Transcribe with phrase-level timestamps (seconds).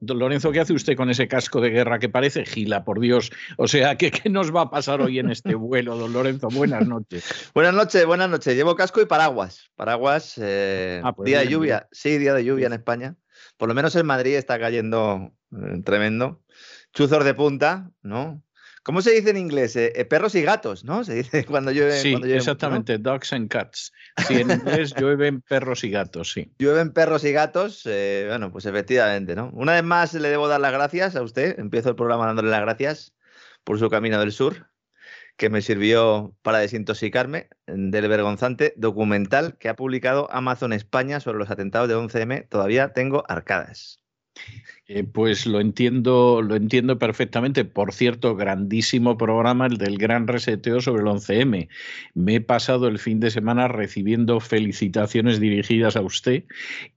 [0.00, 3.30] Lorenzo, ¿qué hace usted con ese casco de guerra que parece gila, por Dios?
[3.56, 6.48] O sea, ¿qué, qué nos va a pasar hoy en este vuelo, don Lorenzo?
[6.48, 7.24] Buenas noches.
[7.54, 8.54] Buenas noches, buenas noches.
[8.54, 9.70] Llevo casco y paraguas.
[9.76, 11.88] Paraguas, eh, Ah, pues día de bien, lluvia.
[11.92, 13.16] Sí, día de lluvia en España.
[13.56, 16.42] Por lo menos en Madrid está cayendo eh, tremendo.
[16.92, 18.42] Chuzos de punta, ¿no?
[18.82, 19.76] ¿Cómo se dice en inglés?
[19.76, 21.04] Eh, eh, perros y gatos, ¿no?
[21.04, 21.92] Se dice cuando llueve.
[21.92, 22.40] Sí, cuando llueve, ¿no?
[22.40, 23.92] exactamente, dogs and cats.
[24.26, 26.52] Sí, en inglés llueven perros y gatos, sí.
[26.58, 27.82] Llueven perros y gatos.
[27.86, 29.50] eh, bueno, pues efectivamente, ¿no?
[29.52, 31.58] Una vez más le debo dar las gracias a usted.
[31.58, 33.14] Empiezo el programa dándole las gracias
[33.62, 34.68] por su camino del sur,
[35.36, 41.50] que me sirvió para desintoxicarme del vergonzante documental que ha publicado Amazon España sobre los
[41.50, 42.48] atentados de 11M.
[42.48, 44.01] Todavía tengo arcadas.
[44.88, 47.64] Eh, pues lo entiendo, lo entiendo perfectamente.
[47.64, 51.68] Por cierto, grandísimo programa el del gran reseteo sobre el 11M.
[52.14, 56.44] Me he pasado el fin de semana recibiendo felicitaciones dirigidas a usted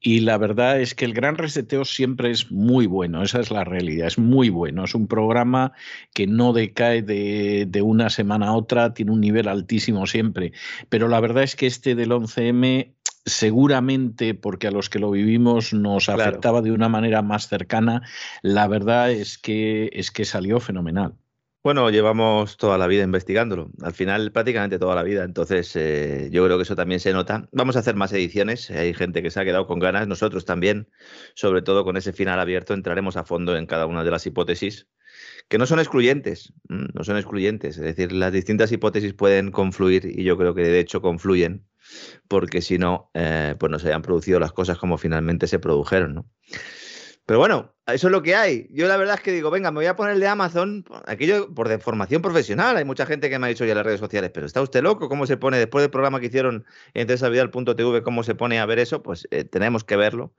[0.02, 3.64] y la verdad es que el gran reseteo siempre es muy bueno, esa es la
[3.64, 4.84] realidad, es muy bueno.
[4.84, 5.72] Es un programa
[6.14, 10.54] que no decae de, de una semana a otra, tiene un nivel altísimo siempre.
[10.90, 12.95] Pero la verdad es que este del 11M
[13.26, 16.22] seguramente porque a los que lo vivimos nos Claro.
[16.24, 18.02] afectaba de una manera más cercana,
[18.42, 21.16] la verdad es que es que salió fenomenal.
[21.64, 26.46] Bueno, llevamos toda la vida investigándolo, al final prácticamente toda la vida, entonces eh, yo
[26.46, 27.50] creo que eso también se nota.
[27.52, 30.90] Vamos a hacer más ediciones, hay gente que se ha quedado con ganas, nosotros también,
[31.34, 34.88] sobre todo con ese final abierto, entraremos a fondo en cada una de las hipótesis,
[35.48, 40.06] que no son excluyentes, mm, no son excluyentes, es decir, las distintas hipótesis pueden confluir
[40.06, 41.66] y yo creo que de hecho confluyen,
[42.28, 46.16] porque si no, eh, pues no se hayan producido las cosas como finalmente se produjeron,
[46.16, 46.30] ¿no?
[47.28, 48.68] Pero bueno, eso es lo que hay.
[48.72, 51.54] Yo la verdad es que digo, venga, me voy a poner el de Amazon, aquello
[51.56, 52.78] por de formación profesional.
[52.78, 54.84] Hay mucha gente que me ha dicho ya en las redes sociales, pero ¿está usted
[54.84, 55.10] loco?
[55.10, 55.58] ¿Cómo se pone?
[55.58, 59.02] Después del programa que hicieron en cesavidal.tv, ¿cómo se pone a ver eso?
[59.02, 60.34] Pues eh, tenemos que verlo.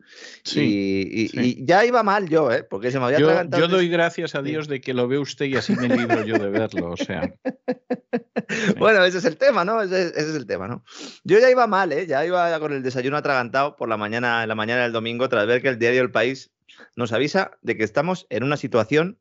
[0.45, 1.57] Sí, y, y- sí.
[1.61, 2.63] y ya iba mal yo, ¿eh?
[2.63, 5.47] Porque se me había Yo, yo doy gracias a Dios de que lo ve usted
[5.47, 6.91] y así me libro yo de verlo.
[6.93, 7.33] O sea,
[8.79, 9.83] Bueno, ese es el tema, ¿no?
[9.83, 10.85] Ese, ese es el tema, ¿no?
[11.25, 12.07] Yo ya iba mal, ¿eh?
[12.07, 15.47] Ya iba con el desayuno atragantado por la mañana, en la mañana del domingo, tras
[15.47, 16.53] ver que el diario El País
[16.97, 19.19] nos avisa de que estamos en una situación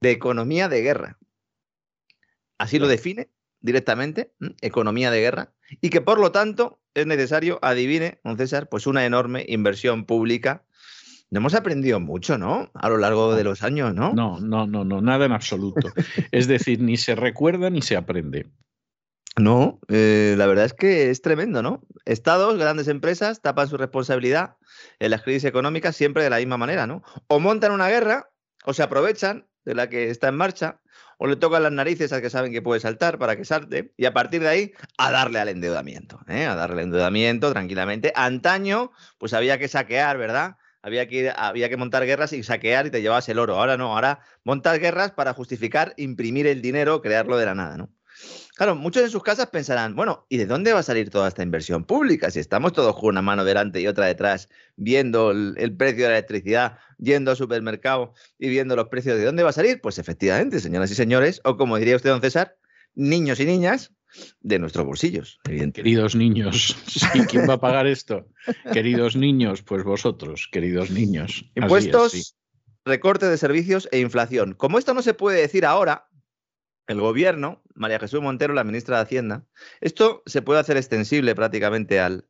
[0.00, 1.18] de economía de guerra.
[2.58, 3.30] Así lo define
[3.60, 8.86] directamente, economía de guerra, y que por lo tanto es necesario, adivine, don César, pues
[8.86, 10.64] una enorme inversión pública.
[11.30, 12.70] No hemos aprendido mucho, ¿no?
[12.74, 14.12] A lo largo de los años, ¿no?
[14.12, 15.92] no, no, no, no, nada en absoluto.
[16.32, 18.46] Es decir, ni se recuerda ni se aprende.
[19.36, 21.82] No, eh, la verdad es que es tremendo, ¿no?
[22.04, 24.56] Estados, grandes empresas tapan su responsabilidad
[24.98, 27.02] en las crisis económicas siempre de la misma manera, ¿no?
[27.28, 28.30] O montan una guerra,
[28.64, 30.80] o se aprovechan de la que está en marcha,
[31.18, 34.06] o le tocan las narices al que saben que puede saltar para que salte, y
[34.06, 36.46] a partir de ahí a darle al endeudamiento, ¿eh?
[36.46, 38.12] A darle al endeudamiento tranquilamente.
[38.16, 40.56] Antaño, pues había que saquear, ¿verdad?
[40.82, 43.56] Había que, había que montar guerras y saquear y te llevabas el oro.
[43.56, 47.90] Ahora no, ahora montas guerras para justificar imprimir el dinero, crearlo de la nada, ¿no?
[48.56, 51.42] Claro, muchos en sus casas pensarán, bueno, ¿y de dónde va a salir toda esta
[51.42, 52.30] inversión pública?
[52.30, 56.10] Si estamos todos con una mano delante y otra detrás, viendo el, el precio de
[56.10, 59.80] la electricidad, yendo al supermercado y viendo los precios, ¿de dónde va a salir?
[59.80, 62.56] Pues efectivamente, señoras y señores, o como diría usted, don César,
[62.94, 63.92] niños y niñas
[64.40, 65.82] de nuestros bolsillos, evidentemente.
[65.82, 68.26] Queridos niños, sí, ¿quién va a pagar esto?
[68.72, 71.44] Queridos niños, pues vosotros, queridos niños.
[71.54, 72.22] Es, Impuestos, sí.
[72.84, 74.54] recorte de servicios e inflación.
[74.54, 76.08] Como esto no se puede decir ahora,
[76.90, 79.44] el gobierno, María Jesús Montero, la ministra de Hacienda,
[79.80, 82.28] esto se puede hacer extensible prácticamente al,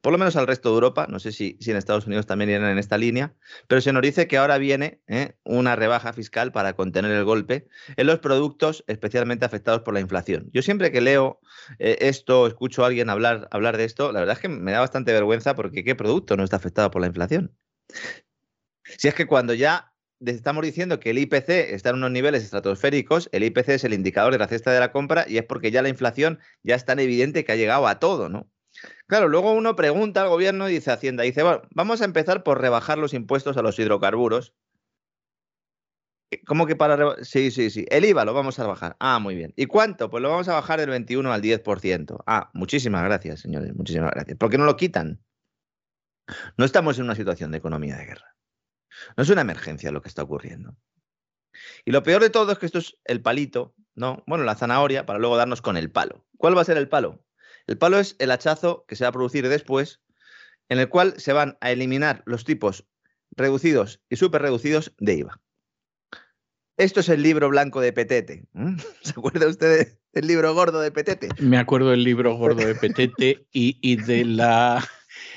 [0.00, 2.70] por lo menos al resto de Europa, no sé si, en Estados Unidos también irán
[2.70, 3.34] en esta línea,
[3.66, 5.36] pero se nos dice que ahora viene ¿eh?
[5.44, 7.68] una rebaja fiscal para contener el golpe
[7.98, 10.48] en los productos especialmente afectados por la inflación.
[10.54, 11.38] Yo siempre que leo
[11.78, 14.80] eh, esto, escucho a alguien hablar, hablar de esto, la verdad es que me da
[14.80, 17.54] bastante vergüenza porque ¿qué producto no está afectado por la inflación?
[18.84, 19.92] Si es que cuando ya
[20.24, 24.32] estamos diciendo que el IPC está en unos niveles estratosféricos, el IPC es el indicador
[24.32, 26.98] de la cesta de la compra y es porque ya la inflación ya es tan
[26.98, 28.50] evidente que ha llegado a todo, ¿no?
[29.06, 32.98] Claro, luego uno pregunta al gobierno dice Hacienda, dice, bueno, vamos a empezar por rebajar
[32.98, 34.54] los impuestos a los hidrocarburos.
[36.46, 37.86] ¿Cómo que para Sí, sí, sí.
[37.88, 38.96] El IVA lo vamos a bajar.
[39.00, 39.54] Ah, muy bien.
[39.56, 40.10] ¿Y cuánto?
[40.10, 42.22] Pues lo vamos a bajar del 21 al 10%.
[42.26, 43.74] Ah, muchísimas gracias, señores.
[43.74, 44.36] Muchísimas gracias.
[44.36, 45.22] ¿Por qué no lo quitan?
[46.58, 48.37] No estamos en una situación de economía de guerra.
[49.16, 50.76] No es una emergencia lo que está ocurriendo.
[51.84, 54.22] Y lo peor de todo es que esto es el palito, ¿no?
[54.26, 56.24] Bueno, la zanahoria para luego darnos con el palo.
[56.36, 57.24] ¿Cuál va a ser el palo?
[57.66, 60.00] El palo es el hachazo que se va a producir después,
[60.68, 62.86] en el cual se van a eliminar los tipos
[63.32, 65.40] reducidos y súper reducidos de IVA.
[66.76, 68.44] Esto es el libro blanco de Petete.
[69.02, 71.28] ¿Se acuerda usted del libro gordo de Petete?
[71.40, 74.84] Me acuerdo del libro gordo de Petete y de la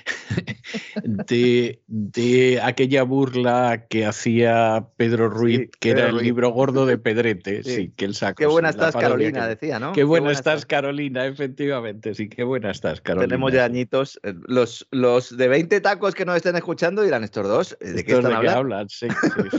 [1.04, 7.92] de, aquella burla que hacía Pedro Ruiz, que era el libro gordo de Pedrete, sí,
[7.96, 8.38] que él sacó.
[8.38, 9.94] Qué buena estás, Carolina, decía, ¿no?
[9.94, 13.28] Qué buena, estás, Carolina, efectivamente, sí, qué buena estás, Carolina.
[13.28, 14.20] Tenemos ya añitos.
[14.24, 18.14] Eh, los, los de 20 tacos que nos estén escuchando dirán estos dos, ¿de qué
[18.14, 18.60] están hablando?
[18.60, 18.90] hablan?
[18.90, 19.08] Sí,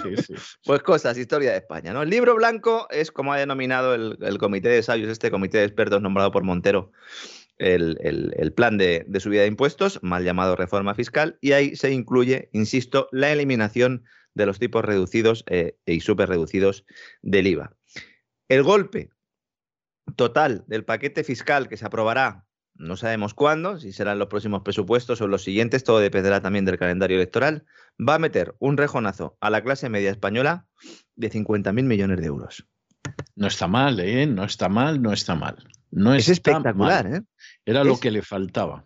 [0.02, 0.34] sí, sí,
[0.64, 2.02] pues cosas, historia de España, ¿no?
[2.02, 5.64] El libro blanco es como ha denominado el, el comité de sabios, este comité de
[5.64, 6.92] expertos nombrado por Montero
[7.58, 13.08] el, plan de, subida de impuestos, mal llamado reforma fiscal, y ahí se incluye, insisto,
[13.12, 14.04] la eliminación
[14.34, 16.84] de los tipos reducidos eh, y súper reducidos
[17.20, 17.76] del IVA.
[18.48, 19.10] El golpe
[20.16, 25.20] total del paquete fiscal que se aprobará, no sabemos cuándo, si serán los próximos presupuestos
[25.20, 27.64] o los siguientes, todo dependerá también del calendario electoral,
[28.00, 30.66] va a meter un rejonazo a la clase media española
[31.14, 32.66] de 50.000 millones de euros.
[33.36, 34.26] No está mal, ¿eh?
[34.26, 35.66] No está mal, no está mal.
[35.90, 37.22] No es espectacular, ¿eh?
[37.64, 38.84] Era lo que le faltaba.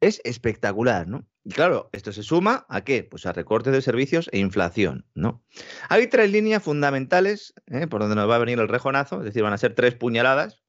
[0.00, 1.26] Es espectacular, ¿no?
[1.44, 3.04] Y claro, esto se suma a qué?
[3.04, 5.42] Pues a recortes de servicios e inflación, ¿no?
[5.88, 7.86] Hay tres líneas fundamentales ¿eh?
[7.86, 10.62] por donde nos va a venir el rejonazo, es decir, van a ser tres puñaladas.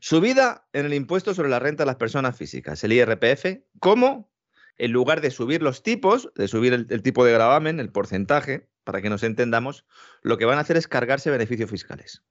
[0.00, 4.32] Subida en el impuesto sobre la renta de las personas físicas, el IRPF, ¿cómo?
[4.78, 9.02] En lugar de subir los tipos, de subir el tipo de gravamen, el porcentaje, para
[9.02, 9.84] que nos entendamos,
[10.22, 12.22] lo que van a hacer es cargarse beneficios fiscales.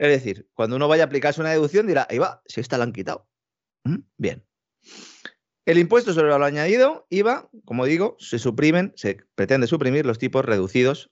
[0.00, 2.84] Es decir, cuando uno vaya a aplicarse una deducción dirá, ahí va, si esta la
[2.84, 3.28] han quitado.
[3.84, 3.98] ¿Mm?
[4.16, 4.46] Bien.
[5.66, 10.42] El impuesto sobre lo añadido, IVA, como digo, se suprimen, se pretende suprimir los tipos
[10.42, 11.10] reducidos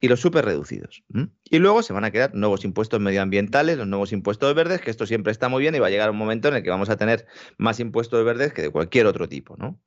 [0.00, 1.04] y los super reducidos.
[1.08, 1.24] ¿Mm?
[1.50, 5.04] Y luego se van a quedar nuevos impuestos medioambientales, los nuevos impuestos verdes, que esto
[5.04, 6.96] siempre está muy bien y va a llegar un momento en el que vamos a
[6.96, 7.26] tener
[7.58, 9.78] más impuestos verdes que de cualquier otro tipo, ¿no?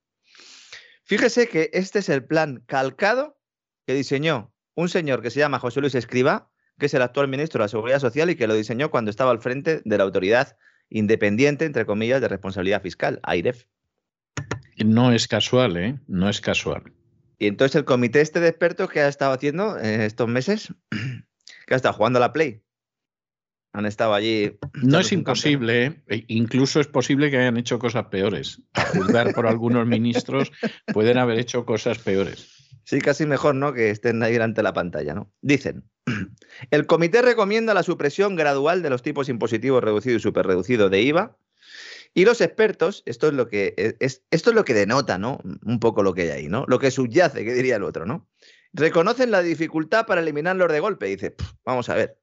[1.05, 3.39] Fíjese que este es el plan calcado
[3.87, 7.59] que diseñó un señor que se llama José Luis Escriba, que es el actual ministro
[7.59, 10.57] de la Seguridad Social y que lo diseñó cuando estaba al frente de la autoridad
[10.89, 13.65] independiente, entre comillas, de responsabilidad fiscal, AIREF.
[14.85, 15.99] No es casual, ¿eh?
[16.07, 16.93] No es casual.
[17.39, 20.73] Y entonces el comité este de expertos que ha estado haciendo en estos meses,
[21.67, 22.61] que ha estado jugando a la Play,
[23.73, 24.57] han estado allí.
[24.73, 26.03] No es imposible, ¿eh?
[26.07, 28.61] E incluso es posible que hayan hecho cosas peores.
[28.73, 30.51] A juzgar por algunos ministros,
[30.93, 32.56] pueden haber hecho cosas peores.
[32.87, 33.73] Sí, casi mejor, ¿no?
[33.73, 35.29] Que estén ahí delante de la pantalla, ¿no?
[35.41, 35.83] Dicen,
[36.71, 41.37] el comité recomienda la supresión gradual de los tipos impositivos reducido y superreducido de IVA.
[42.13, 45.39] Y los expertos, esto es lo que e, es, esto es lo que denota, ¿no?
[45.65, 46.63] Un poco lo que hay ahí, ¿no?
[46.69, 48.29] Lo que subyace, que diría el otro, ¿no?
[48.71, 51.07] Reconocen la dificultad para eliminarlos de golpe.
[51.07, 51.35] Dice,
[51.65, 52.17] vamos a ver.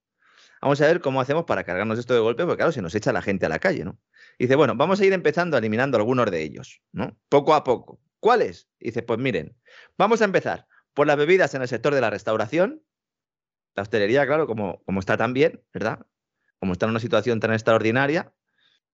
[0.62, 3.12] Vamos a ver cómo hacemos para cargarnos esto de golpe, porque claro, se nos echa
[3.12, 3.98] la gente a la calle, ¿no?
[4.38, 7.18] Dice, bueno, vamos a ir empezando eliminando algunos de ellos, ¿no?
[7.28, 8.00] Poco a poco.
[8.24, 8.70] ¿Cuáles?
[8.80, 9.54] Dice, pues miren,
[9.98, 12.82] vamos a empezar por las bebidas en el sector de la restauración,
[13.74, 16.06] la hostelería, claro, como, como está tan bien, ¿verdad?
[16.58, 18.32] Como está en una situación tan extraordinaria,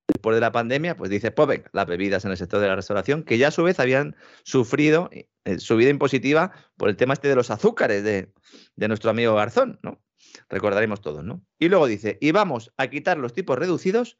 [0.08, 2.74] después de la pandemia, pues dice, pues venga, las bebidas en el sector de la
[2.74, 5.28] restauración, que ya a su vez habían sufrido eh,
[5.60, 8.32] su vida impositiva por el tema este de los azúcares de,
[8.74, 10.02] de nuestro amigo Garzón, ¿no?
[10.48, 11.46] Recordaremos todos, ¿no?
[11.56, 14.18] Y luego dice, y vamos a quitar los tipos reducidos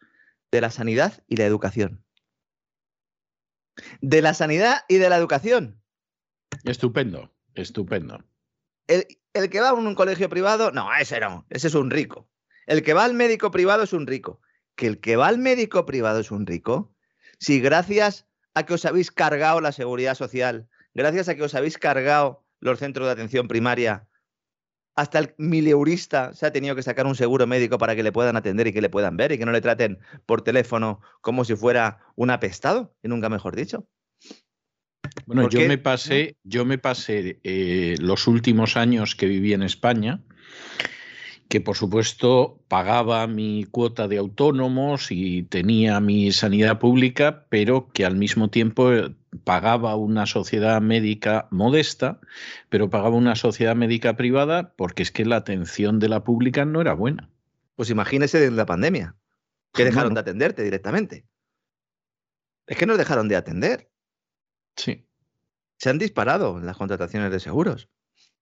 [0.53, 2.05] de la sanidad y la educación.
[4.01, 5.81] De la sanidad y de la educación.
[6.65, 8.25] Estupendo, estupendo.
[8.87, 12.29] El, el que va a un colegio privado, no, ese no, ese es un rico.
[12.67, 14.41] El que va al médico privado es un rico.
[14.75, 16.95] Que el que va al médico privado es un rico.
[17.39, 21.79] Si gracias a que os habéis cargado la seguridad social, gracias a que os habéis
[21.79, 24.09] cargado los centros de atención primaria,
[25.01, 28.37] hasta el mileurista se ha tenido que sacar un seguro médico para que le puedan
[28.37, 31.57] atender y que le puedan ver y que no le traten por teléfono como si
[31.57, 33.87] fuera un apestado, y nunca mejor dicho.
[35.25, 40.23] Bueno, yo me pasé, yo me pasé eh, los últimos años que viví en España
[41.51, 48.05] que por supuesto pagaba mi cuota de autónomos y tenía mi sanidad pública, pero que
[48.05, 52.21] al mismo tiempo eh, pagaba una sociedad médica modesta,
[52.69, 56.81] pero pagaba una sociedad médica privada porque es que la atención de la pública no
[56.81, 57.29] era buena.
[57.75, 59.17] Pues imagínese en la pandemia,
[59.73, 61.27] que dejaron de atenderte directamente.
[62.69, 63.91] Es que nos dejaron de atender.
[64.77, 65.05] Sí.
[65.79, 67.89] Se han disparado las contrataciones de seguros.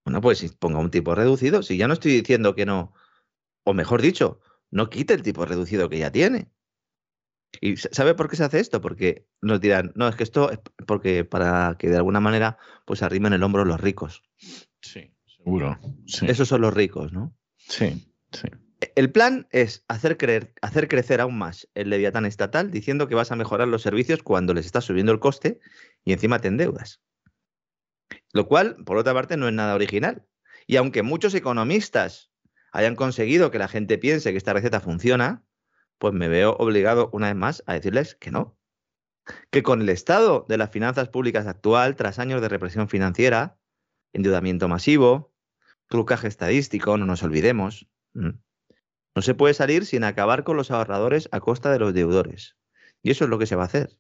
[0.05, 1.63] Bueno, pues ponga un tipo reducido.
[1.63, 2.95] Si ya no estoy diciendo que no,
[3.65, 4.41] o mejor dicho,
[4.71, 6.51] no quite el tipo reducido que ya tiene.
[7.61, 8.81] ¿Y sabe por qué se hace esto?
[8.81, 13.03] Porque nos dirán, no, es que esto es porque para que de alguna manera pues
[13.03, 14.23] arrimen el hombro los ricos.
[14.81, 15.79] Sí, seguro.
[16.23, 17.35] Esos son los ricos, ¿no?
[17.57, 18.49] Sí, sí.
[18.81, 23.15] E, el plan es hacer, creer, hacer crecer aún más el leviatán estatal diciendo que
[23.15, 25.59] vas a mejorar los servicios cuando les estás subiendo el coste
[26.05, 27.01] y encima te endeudas.
[28.33, 30.27] Lo cual, por otra parte, no es nada original.
[30.67, 32.31] Y aunque muchos economistas
[32.73, 35.45] hayan conseguido que la gente piense que esta receta funciona,
[35.99, 38.57] pues me veo obligado una vez más a decirles que no.
[39.51, 43.59] Que con el estado de las finanzas públicas actual, tras años de represión financiera,
[44.13, 45.35] endeudamiento masivo,
[45.89, 51.41] trucaje estadístico, no nos olvidemos, no se puede salir sin acabar con los ahorradores a
[51.41, 52.57] costa de los deudores.
[53.03, 53.99] Y eso es lo que se va a hacer.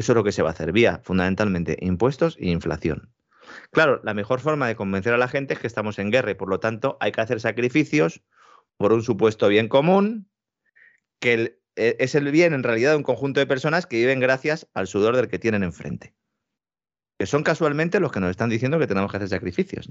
[0.00, 3.12] Eso es lo que se va a hacer, vía fundamentalmente impuestos e inflación.
[3.70, 6.34] Claro, la mejor forma de convencer a la gente es que estamos en guerra y
[6.36, 8.22] por lo tanto hay que hacer sacrificios
[8.78, 10.26] por un supuesto bien común,
[11.18, 14.66] que e, es el bien en realidad de un conjunto de personas que viven gracias
[14.72, 16.14] al sudor del que tienen enfrente.
[17.18, 19.90] Que son casualmente los que nos están diciendo que tenemos que hacer sacrificios.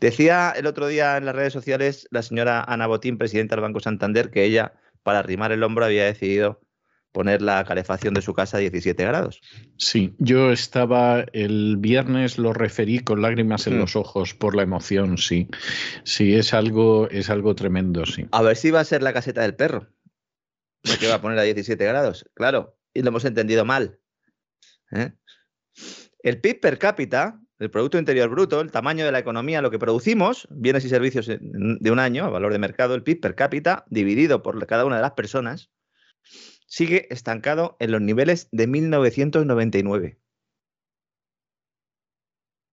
[0.00, 3.80] Decía el otro día en las redes sociales la señora Ana Botín, presidenta del Banco
[3.80, 6.61] Santander, que ella, para arrimar el hombro, había decidido
[7.12, 9.40] poner la calefacción de su casa a 17 grados.
[9.76, 13.80] Sí, yo estaba el viernes, lo referí con lágrimas en mm.
[13.80, 15.48] los ojos por la emoción, sí.
[16.04, 18.26] Sí, es algo, es algo tremendo, sí.
[18.32, 19.88] A ver si va a ser la caseta del perro.
[20.98, 24.00] que va a poner a 17 grados, claro, y lo hemos entendido mal.
[24.90, 25.12] ¿eh?
[26.22, 29.78] El PIB per cápita, el Producto Interior Bruto, el tamaño de la economía, lo que
[29.78, 33.84] producimos, bienes y servicios de un año, a valor de mercado, el PIB per cápita,
[33.88, 35.70] dividido por cada una de las personas,
[36.72, 40.18] sigue estancado en los niveles de 1999.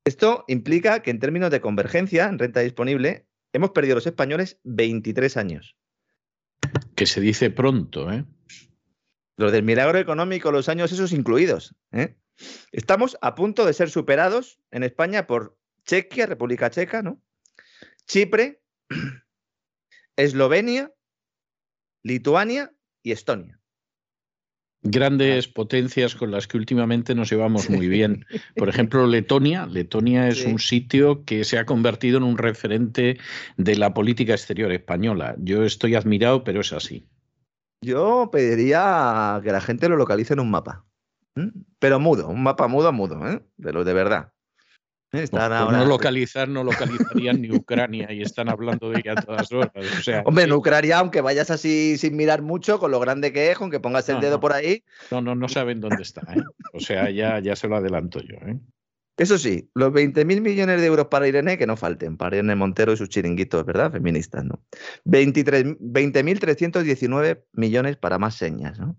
[0.06, 5.36] Esto implica que en términos de convergencia en renta disponible, hemos perdido los españoles 23
[5.36, 5.76] años.
[6.96, 8.26] Que se dice pronto, ¿eh?
[9.36, 11.76] Los del milagro económico, los años esos incluidos.
[11.92, 12.16] ¿eh?
[12.72, 17.22] Estamos a punto de ser superados en España por Chequia, República Checa, ¿no?
[18.08, 18.62] Chipre,
[20.16, 20.94] Eslovenia,
[22.02, 23.59] Lituania y Estonia
[24.82, 28.26] grandes potencias con las que últimamente nos llevamos muy bien.
[28.56, 29.66] Por ejemplo, Letonia.
[29.66, 33.18] Letonia es un sitio que se ha convertido en un referente
[33.58, 35.36] de la política exterior española.
[35.40, 37.06] Yo estoy admirado, pero es así.
[37.82, 40.86] Yo pediría que la gente lo localice en un mapa.
[41.80, 43.42] Pero mudo, un mapa mudo a mudo, ¿eh?
[43.58, 43.72] de
[45.12, 49.72] No localizar, no localizarían ni Ucrania y están hablando de ella a todas horas.
[50.26, 53.72] Hombre, en Ucrania, aunque vayas así sin mirar mucho, con lo grande que es, con
[53.72, 54.84] que pongas el dedo por ahí.
[55.10, 56.22] No, no, no saben dónde está.
[56.34, 56.44] ¿eh?
[56.74, 58.36] O sea, ya, ya se lo adelanto yo.
[58.36, 58.60] ¿eh?
[59.18, 62.94] Eso sí, los 20.000 millones de euros para Irene, que no falten, para Irene Montero
[62.94, 63.92] y sus chiringuitos, ¿verdad?
[63.92, 64.64] Feministas, ¿no?
[65.06, 68.96] 20.319 millones para más señas, ¿no?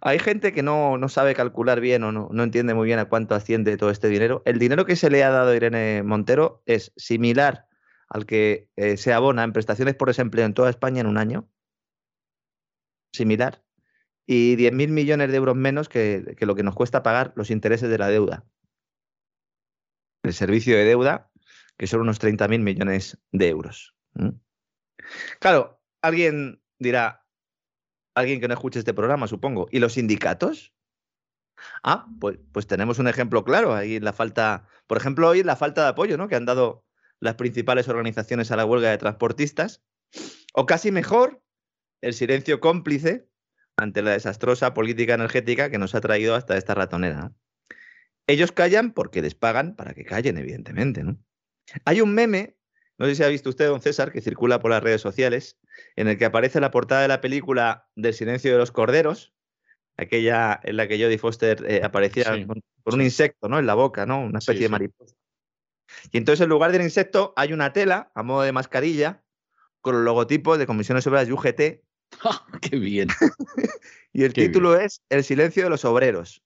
[0.00, 3.34] Hay gente que no, sabe calcular bien o no, no, entiende muy bien a cuánto
[3.34, 4.42] asciende todo este dinero.
[4.44, 7.66] El dinero que se le ha dado a Irene Montero es similar
[8.12, 11.48] al que eh, se abona en prestaciones por desempleo en toda España en un año.
[13.12, 13.64] Similar.
[14.26, 17.96] Y 10.000 millones de euros menos que, lo que nos cuesta pagar los intereses de
[17.96, 18.44] la deuda.
[20.22, 21.30] El servicio de deuda,
[21.78, 23.94] que son unos 30.000 millones de euros.
[25.40, 27.21] Claro, alguien dirá,
[28.14, 29.68] alguien que no escuche este programa, supongo.
[29.70, 30.72] ¿Y los sindicatos?
[31.82, 33.74] Ah, pues, pues tenemos un ejemplo claro.
[33.74, 36.28] Ahí la falta, por ejemplo, hoy la falta de apoyo ¿no?
[36.28, 36.84] que han dado
[37.20, 39.82] las principales organizaciones a la huelga de transportistas.
[40.54, 41.42] O casi mejor,
[42.00, 43.28] el silencio cómplice
[43.76, 47.32] ante la desastrosa política energética que nos ha traído hasta esta ratonera.
[48.26, 51.02] Ellos callan porque les pagan para que callen, evidentemente.
[51.02, 51.18] ¿no?
[51.84, 52.56] Hay un meme,
[53.02, 55.58] no sé si ha visto usted, don César, que circula por las redes sociales,
[55.96, 59.34] en el que aparece la portada de la película Del silencio de los corderos,
[59.96, 63.58] aquella en la que Jodie Foster eh, aparecía con, un insecto ¿no?
[63.58, 64.20] en la boca, ¿no?
[64.20, 65.16] una especie de mariposa.
[66.12, 69.24] Y entonces en lugar del insecto hay una tela a modo de mascarilla
[69.80, 71.60] con los logotipos de comisiones obreras y UGT.
[72.60, 73.08] ¡Qué bien!
[74.12, 76.40] y el título es El silencio de los obreros.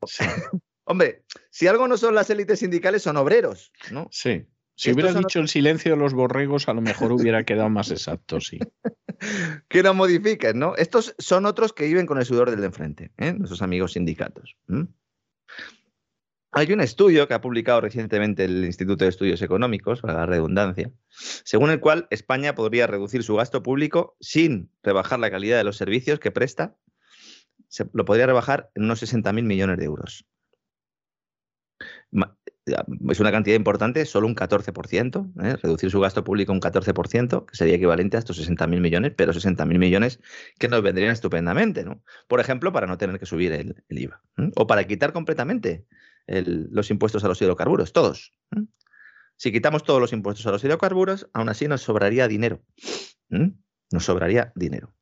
[0.84, 4.08] Hombre, si algo no son las élites sindicales, son obreros, ¿no?
[4.10, 4.46] Sí.
[4.76, 8.40] Si hubiera dicho el silencio de los borregos, a lo mejor hubiera quedado más exacto,
[8.40, 8.58] sí.
[9.68, 10.76] que no modifiquen, ¿no?
[10.76, 13.32] Estos son otros que viven con el sudor del de enfrente, ¿eh?
[13.32, 14.54] nuestros amigos sindicatos.
[16.52, 20.92] Hay un estudio que ha publicado recientemente el Instituto de Estudios Económicos, para la redundancia,
[21.08, 25.78] según el cual España podría reducir su gasto público sin rebajar la calidad de los
[25.78, 26.76] servicios que presta.
[27.68, 30.26] Se, lo podría rebajar en unos 60.000 millones de euros
[32.66, 35.56] es una cantidad importante, solo un 14%, ¿eh?
[35.62, 39.78] reducir su gasto público un 14%, que sería equivalente a estos 60.000 millones, pero 60.000
[39.78, 40.20] millones
[40.58, 42.02] que nos vendrían estupendamente, ¿no?
[42.26, 44.20] Por ejemplo, para no tener que subir el, IVA,
[44.56, 45.86] o para quitar completamente
[46.26, 48.32] los impuestos a los hidrocarburos, todos.
[49.36, 52.64] Si quitamos todos los impuestos a los hidrocarburos, aún así nos sobraría dinero.
[53.28, 54.92] Nos sobraría dinero.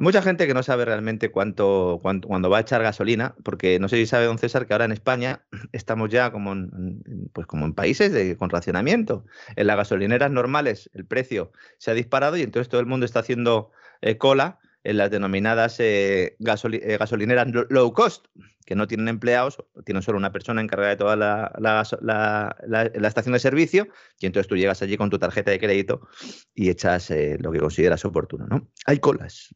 [0.00, 3.96] Mucha gente que no sabe realmente cuánto, cuando va a echar gasolina, porque no sé
[3.96, 5.42] si sabe don César que ahora en España
[5.72, 9.24] estamos ya como en, pues como en países de, con racionamiento.
[9.56, 13.20] En las gasolineras normales el precio se ha disparado y entonces todo el mundo está
[13.20, 18.26] haciendo eh, cola en las denominadas eh, eh, gasolineras low cost,
[18.64, 23.40] que no tienen empleados, tienen solo una persona encargada de toda la, la, estación de
[23.40, 23.88] servicio,
[24.18, 26.08] y entonces tú llegas allí con tu tarjeta de crédito
[26.54, 28.46] y echas lo que consideras oportuno.
[28.46, 28.70] ¿no?
[28.86, 29.54] Hay colas,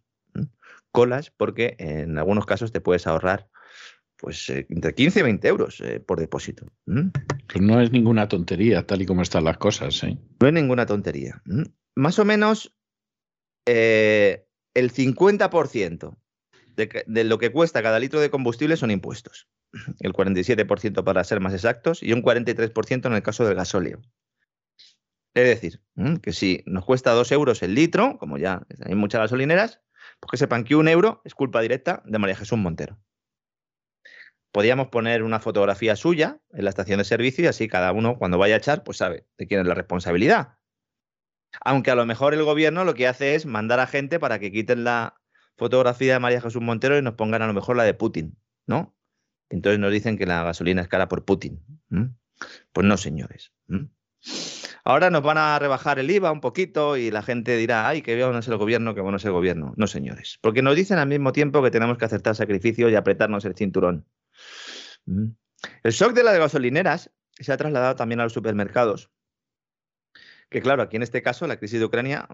[0.95, 3.51] colas porque en algunos casos te puedes ahorrar
[4.17, 6.73] pues eh, entre 15 y 20 euros eh, por depósito.
[6.87, 10.03] Pues no es ninguna tontería, tal y como están las cosas.
[10.05, 10.17] ¿eh?
[10.41, 11.43] No es ninguna tontería.
[11.97, 12.75] Más o menos
[13.67, 16.17] el 50%
[16.77, 19.49] de, de, lo que cuesta cada litro de combustible son impuestos.
[19.99, 24.01] El 47% para ser más exactos y un 43% en el caso del gasóleo.
[25.35, 25.83] Es decir,
[26.23, 29.81] que si nos cuesta 2 euros el litro, como ya hay muchas gasolineras,
[30.25, 32.99] pues que sepan que un euro es culpa directa de María Jesús Montero.
[34.53, 38.39] Podríamos poner una fotografía suya en la estación de servicio y así cada uno cuando
[38.39, 40.57] vaya a echar, pues sabe de quién es la responsabilidad.
[41.61, 44.51] Aunque a lo mejor el gobierno lo que hace es mandar a gente para que
[44.51, 45.21] quiten la
[45.59, 48.97] fotografía de María Jesús Montero y nos pongan a lo mejor la de Putin, ¿no?
[49.51, 51.63] Entonces nos dicen que la gasolina es cara por Putin.
[52.73, 53.53] Pues no, señores.
[54.87, 58.23] Ahora nos van a rebajar el IVA un poquito y la gente dirá, ay, que
[58.23, 59.73] bueno es el gobierno, que bueno es el gobierno.
[59.77, 60.39] No, señores.
[60.43, 64.07] Porque nos dicen al mismo tiempo que tenemos que aceptar sacrificios y apretarnos el cinturón.
[65.07, 65.29] Mm.
[65.83, 69.11] El shock de las gasolineras se ha trasladado también a los supermercados.
[70.51, 72.29] Que claro, aquí en este caso la crisis de Ucrania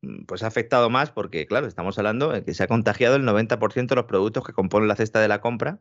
[0.00, 3.24] mm, pues ha afectado más porque, claro, estamos hablando de que se ha contagiado el
[3.24, 5.80] 90% de los productos que componen la cesta de la compra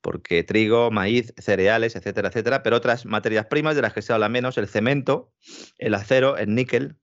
[0.00, 4.28] porque trigo, maíz, cereales, etcétera, etcétera, pero otras materias primas de las que se habla
[4.28, 5.32] menos, el cemento,
[5.78, 6.96] el acero, el níquel.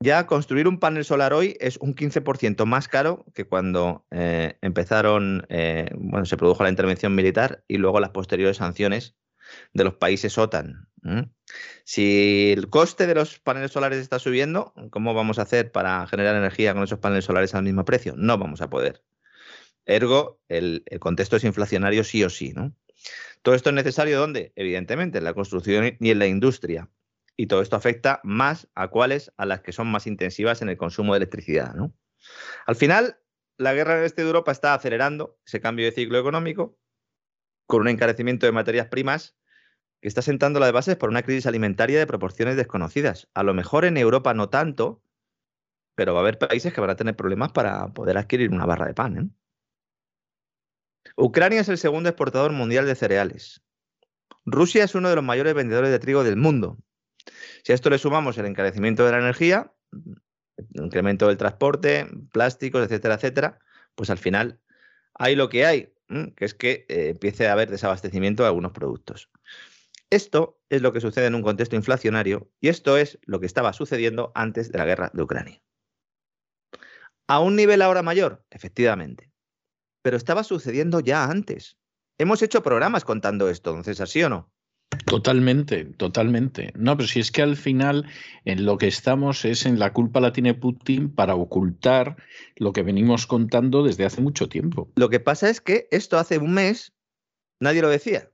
[0.00, 5.46] Ya construir un panel solar hoy es un 15% más caro que cuando eh, empezaron,
[5.48, 9.14] eh, bueno, se produjo la intervención militar y luego las posteriores sanciones
[9.72, 10.88] de los países OTAN.
[11.84, 16.36] Si el coste de los paneles solares está subiendo, ¿cómo vamos a hacer para generar
[16.36, 18.14] energía con esos paneles solares al mismo precio?
[18.16, 19.02] No vamos a poder.
[19.86, 22.74] Ergo, el, contexto es inflacionario sí o sí, ¿no?
[23.42, 24.52] Todo esto es necesario ¿dónde?
[24.54, 26.88] Evidentemente, en la construcción y en la industria.
[27.36, 30.76] Y todo esto afecta más a cuáles, a las que son más intensivas en el
[30.76, 31.94] consumo de electricidad, ¿no?
[32.66, 33.18] Al final,
[33.56, 36.78] la guerra en este de Europa está acelerando ese cambio de ciclo económico
[37.66, 39.36] con un encarecimiento de materias primas
[40.00, 43.28] que está sentando las bases por una crisis alimentaria de proporciones desconocidas.
[43.34, 45.02] A lo mejor en Europa no tanto,
[45.94, 48.86] pero va a haber países que van a tener problemas para poder adquirir una barra
[48.86, 49.16] de pan.
[49.16, 49.41] ¿eh?
[51.16, 53.62] Ucrania es el segundo exportador mundial de cereales.
[54.44, 56.78] Rusia es uno de los mayores vendedores de trigo del mundo.
[57.62, 62.82] Si a esto le sumamos el encarecimiento de la energía, el incremento del transporte, plásticos,
[62.84, 63.58] etcétera, etcétera,
[63.94, 64.60] pues al final
[65.14, 65.94] hay lo que hay,
[66.36, 69.30] que es que eh, empiece a haber desabastecimiento de algunos productos.
[70.10, 73.72] Esto es lo que sucede en un contexto inflacionario y esto es lo que estaba
[73.72, 75.62] sucediendo antes de la guerra de Ucrania.
[77.28, 78.44] ¿A un nivel ahora mayor?
[78.50, 79.31] Efectivamente
[80.02, 81.76] pero estaba sucediendo ya antes.
[82.18, 84.52] Hemos hecho programas contando esto, entonces, ¿así o no?
[85.06, 86.72] Totalmente, totalmente.
[86.76, 88.06] No, pero si es que al final
[88.44, 92.16] en lo que estamos es en la culpa la tiene Putin para ocultar
[92.56, 94.90] lo que venimos contando desde hace mucho tiempo.
[94.96, 96.92] Lo que pasa es que esto hace un mes
[97.60, 98.30] nadie lo decía.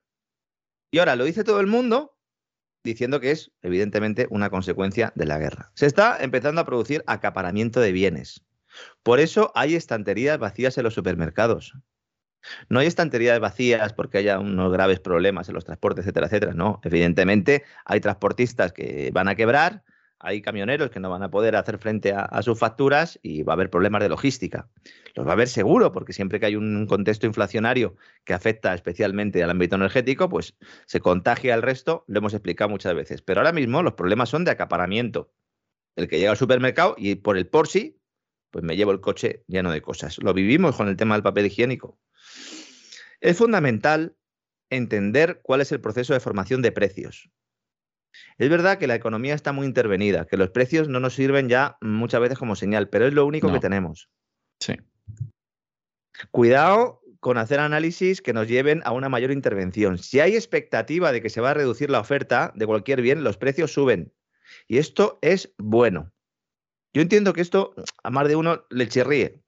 [0.91, 2.17] Y ahora lo dice todo el mundo
[2.85, 5.71] diciendo que es evidentemente una consecuencia de la guerra.
[5.75, 8.45] Se está empezando a producir acaparamiento de bienes.
[9.03, 11.75] Por eso hay estanterías vacías en los supermercados.
[12.69, 16.55] No hay estanterías vacías porque haya unos graves problemas en los transportes, etcétera, etcétera.
[16.55, 19.83] No, evidentemente hay transportistas que van a quebrar,
[20.21, 23.55] hay camioneros que no van a poder hacer frente a, sus facturas y va a
[23.55, 24.69] haber problemas de logística.
[25.15, 29.43] Los va a haber seguro, porque siempre que hay un contexto inflacionario que afecta especialmente
[29.43, 33.23] al ámbito energético, pues se contagia al resto, lo hemos explicado muchas veces.
[33.23, 35.31] Pero ahora mismo los problemas son de acaparamiento.
[35.95, 37.98] El que llega al supermercado y por el por sí,
[38.51, 40.19] pues me llevo el coche lleno de cosas.
[40.19, 41.99] Lo vivimos con el tema del papel higiénico.
[43.21, 44.17] Es fundamental
[44.71, 47.31] entender cuál es el proceso de formación de precios.
[48.39, 51.77] Es verdad que la economía está muy intervenida, que los precios no nos sirven ya
[51.81, 54.11] muchas veces como señal, pero es lo único que tenemos.
[54.61, 54.77] Sí.
[56.31, 59.99] Cuidado con hacer análisis que nos lleven a una mayor intervención.
[59.99, 63.37] Si hay expectativa de que se va a reducir la oferta de cualquier bien, los
[63.37, 64.13] precios suben.
[64.67, 66.13] Y esto es bueno.
[66.93, 69.43] Yo entiendo que esto a más de uno le chirríe.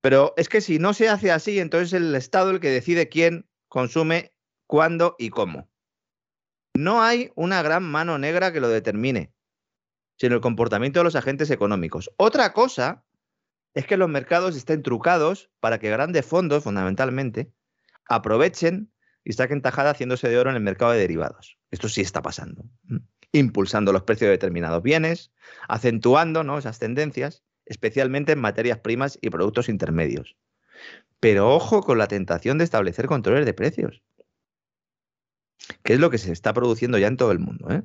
[0.00, 3.08] Pero es que si no se hace así, entonces es el Estado el que decide
[3.08, 4.34] quién consume,
[4.66, 5.70] cuándo y cómo.
[6.74, 9.32] No hay una gran mano negra que lo determine,
[10.18, 12.10] sino el comportamiento de los agentes económicos.
[12.16, 13.04] Otra cosa
[13.74, 17.52] es que los mercados estén trucados para que grandes fondos, fundamentalmente,
[18.08, 18.92] aprovechen
[19.24, 21.58] y saquen tajada haciéndose de oro en el mercado de derivados.
[21.70, 22.64] Esto sí está pasando.
[23.32, 25.32] Impulsando los precios de determinados bienes,
[25.68, 26.58] acentuando ¿no?
[26.58, 30.36] esas tendencias, especialmente en materias primas y productos intermedios.
[31.20, 34.02] Pero ojo con la tentación de establecer controles de precios
[35.82, 37.70] que es lo que se está produciendo ya en todo el mundo.
[37.70, 37.82] ¿eh?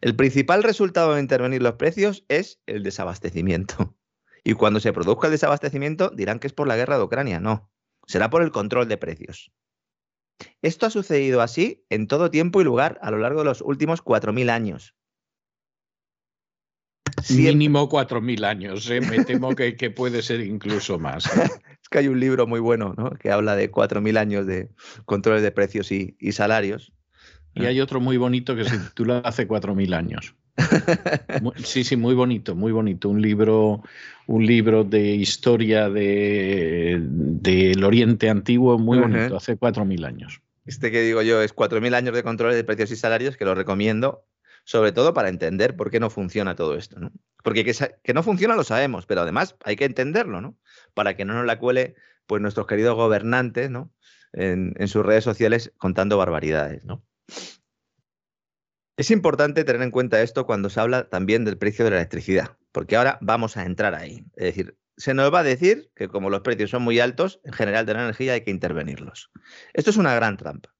[0.00, 3.96] El principal resultado de intervenir los precios es el desabastecimiento.
[4.46, 7.40] Y cuando se produzca el desabastecimiento dirán que es por la guerra de Ucrania.
[7.40, 7.70] No,
[8.06, 9.50] será por el control de precios.
[10.62, 14.02] Esto ha sucedido así en todo tiempo y lugar a lo largo de los últimos
[14.02, 14.94] 4.000 años.
[17.30, 19.00] Mínimo 4.000 años, ¿eh?
[19.00, 21.26] me temo que, puede ser incluso más.
[21.36, 21.44] ¿eh?
[21.82, 24.70] es que hay un libro muy bueno que habla de 4.000 años de
[25.04, 26.92] controles de precios y, salarios.
[27.54, 30.34] Y hay otro muy bonito que se titula Hace 4.000 años.
[31.64, 33.08] Sí, sí, muy bonito, muy bonito.
[33.08, 33.82] Un libro,
[34.26, 40.40] un libro de historia del de, Oriente Antiguo, muy bonito, hace 4.000 años.
[40.66, 43.54] Este que digo yo es 4.000 años de controles de precios y salarios, que lo
[43.54, 44.24] recomiendo
[44.64, 46.98] sobre todo para entender por qué no funciona todo esto.
[46.98, 47.12] ¿no?
[47.42, 50.56] Porque que, no funciona lo sabemos, pero además hay que entenderlo, ¿no?
[50.94, 51.94] Para que no nos la cuele
[52.26, 53.92] pues, nuestros queridos gobernantes, ¿no?
[54.32, 57.04] En, en sus redes sociales contando barbaridades, ¿no?
[58.96, 62.56] Es importante tener en cuenta esto cuando se habla también del precio de la electricidad,
[62.70, 64.24] porque ahora vamos a entrar ahí.
[64.36, 67.52] Es decir, se nos va a decir que como los precios son muy altos, en
[67.52, 69.32] general de la energía hay que intervenirlos.
[69.72, 70.72] Esto es una gran trampa.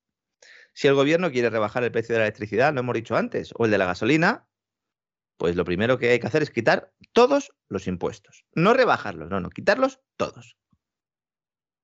[0.75, 3.65] Si el gobierno quiere rebajar el precio de la electricidad, lo hemos dicho antes, o
[3.65, 4.47] el de la gasolina,
[5.37, 8.45] pues lo primero que hay que hacer es quitar todos los impuestos.
[8.55, 10.57] No rebajarlos, no, no, quitarlos todos.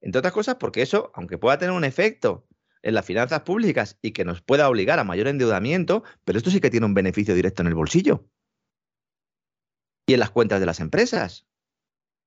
[0.00, 2.46] Entre otras cosas, porque eso, aunque pueda tener un efecto
[2.82, 6.60] en las finanzas públicas y que nos pueda obligar a mayor endeudamiento, pero esto sí
[6.60, 8.28] que tiene un beneficio directo en el bolsillo.
[10.06, 11.46] Y en las cuentas de las empresas.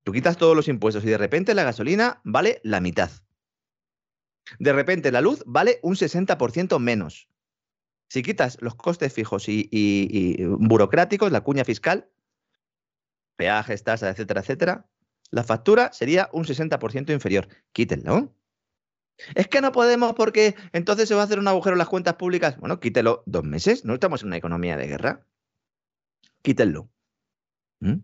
[0.03, 3.09] Tú quitas todos los impuestos y de repente la gasolina vale la mitad.
[4.59, 7.29] De repente la luz vale un 60% menos.
[8.09, 12.09] Si quitas los costes fijos y, burocráticos, la cuña fiscal,
[13.37, 14.89] peajes, tasas, etcétera, etcétera,
[15.31, 17.47] la factura sería un 60% inferior.
[17.71, 18.35] Quítenlo.
[19.35, 22.15] Es que no podemos porque entonces se va a hacer un agujero en las cuentas
[22.15, 22.57] públicas.
[22.57, 23.85] Bueno, quítelo dos meses.
[23.85, 25.27] No estamos en una economía de guerra.
[26.41, 26.89] Quítenlo.
[27.79, 27.99] ¿Mm?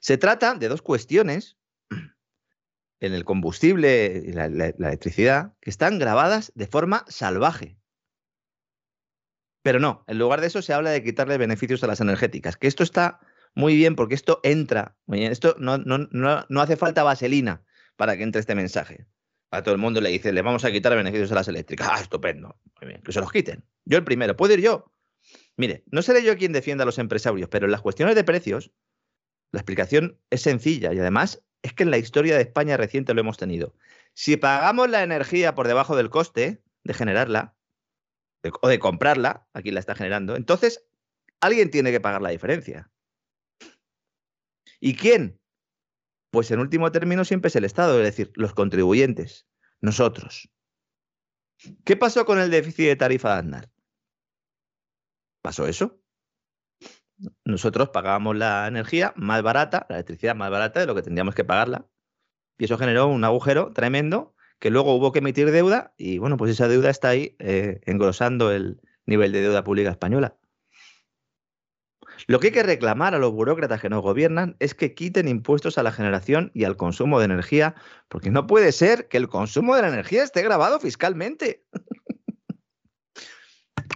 [0.00, 1.58] Se trata de dos cuestiones
[3.00, 7.78] en el combustible y la, electricidad que están grabadas de forma salvaje.
[9.62, 12.68] Pero no, en lugar de eso se habla de quitarle beneficios a las energéticas, que
[12.68, 13.18] esto está
[13.54, 17.64] muy bien porque esto entra, esto no, no, no, hace falta vaselina
[17.96, 19.06] para que entre este mensaje.
[19.50, 21.88] A todo el mundo le dice, le vamos a quitar beneficios a las eléctricas.
[21.90, 22.58] Ah, estupendo.
[22.80, 23.64] Muy bien, que se los quiten.
[23.84, 24.92] Yo el primero, ¿puedo ir yo?
[25.56, 28.72] Mire, no seré yo quien defienda a los empresarios, pero en las cuestiones de precios,
[29.52, 33.20] la explicación es sencilla y además es que en la historia de España reciente lo
[33.20, 33.74] hemos tenido.
[34.14, 37.54] Si pagamos la energía por debajo del coste de generarla
[38.60, 40.86] o de comprarla, aquí la está generando, entonces
[41.40, 42.90] alguien tiene que pagar la diferencia.
[44.78, 45.40] ¿Y quién?
[46.30, 49.46] Pues en último término siempre es el Estado, es decir, los contribuyentes,
[49.80, 50.50] nosotros.
[51.84, 53.70] ¿Qué pasó con el déficit de tarifa de Aznar?
[55.42, 56.00] ¿Pasó eso?
[57.44, 61.44] nosotros pagábamos la energía más barata, la electricidad más barata de lo que tendríamos que
[61.44, 61.86] pagarla.
[62.58, 66.50] Y eso generó un agujero tremendo que luego hubo que emitir deuda y bueno, pues
[66.50, 70.36] esa deuda está ahí eh, engrosando el nivel de deuda pública española.
[72.26, 75.78] Lo que hay que reclamar a los burócratas que nos gobiernan es que quiten impuestos
[75.78, 77.74] a la generación y al consumo de energía,
[78.08, 81.64] porque no puede ser que el consumo de la energía esté grabado fiscalmente.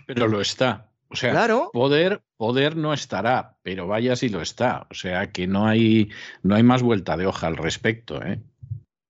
[0.07, 0.91] Pero lo está.
[1.09, 1.71] O sea, Claro.
[1.73, 4.87] poder, poder no estará, pero vaya si lo está.
[4.91, 6.11] O sea que no hay,
[6.43, 8.41] no hay más vuelta de hoja al respecto, ¿eh?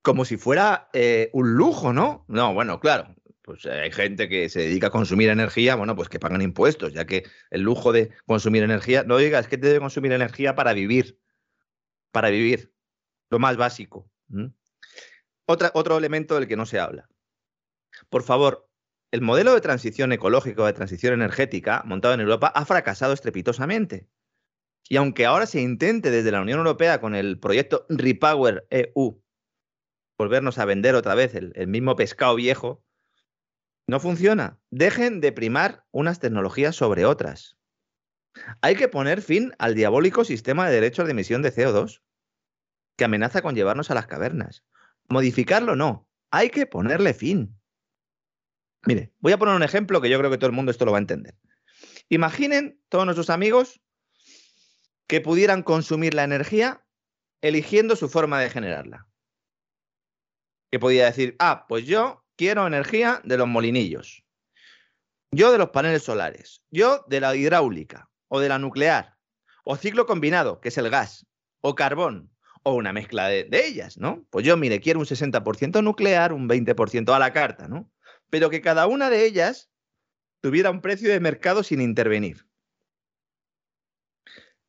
[0.02, 2.24] Como si fuera eh, un lujo, ¿no?
[2.26, 3.14] No, bueno, claro.
[3.50, 6.92] Pues eh, hay gente que se dedica a consumir energía, bueno, pues que pagan impuestos,
[6.92, 11.18] ya que el lujo de consumir energía, no digas que debe consumir energía para vivir,
[12.12, 12.72] para vivir,
[13.28, 14.08] lo más básico.
[14.32, 14.52] ¿m?
[15.46, 17.08] Otra, otro elemento del que no se habla.
[18.08, 18.70] Por favor,
[19.10, 24.08] el modelo de transición ecológica de transición energética montado en Europa ha fracasado estrepitosamente.
[24.88, 29.20] Y aunque ahora se intente desde la Unión Europea con el proyecto Repower EU
[30.16, 32.84] volvernos a vender otra vez el mismo pescado viejo,
[33.90, 34.56] no funciona.
[34.70, 37.58] Dejen de primar unas tecnologías sobre otras.
[38.60, 42.00] Hay que poner fin al diabólico sistema de derechos de emisión de CO2
[42.96, 44.64] que amenaza con llevarnos a las cavernas.
[45.08, 47.60] Modificarlo no, hay que ponerle fin.
[48.86, 50.92] Mire, voy a poner un ejemplo que yo creo que todo el mundo esto lo
[50.92, 51.34] va a entender.
[52.08, 53.80] Imaginen todos nuestros amigos
[55.08, 56.86] que pudieran consumir la energía
[57.40, 59.08] eligiendo su forma de generarla.
[60.70, 64.24] Que podía decir, ah, pues yo quiero energía de los molinillos.
[65.30, 66.62] Yo de los paneles solares.
[66.70, 69.18] Yo de la hidráulica o de la nuclear.
[69.62, 71.26] O ciclo combinado, que es el gas.
[71.60, 72.30] O carbón.
[72.62, 74.26] O una mezcla de, ellas, ¿no?
[74.30, 77.92] Pues yo, mire, quiero un 60% nuclear, un 20% a la carta, ¿no?
[78.30, 79.70] Pero que cada una de ellas
[80.40, 82.46] tuviera un precio de mercado sin intervenir.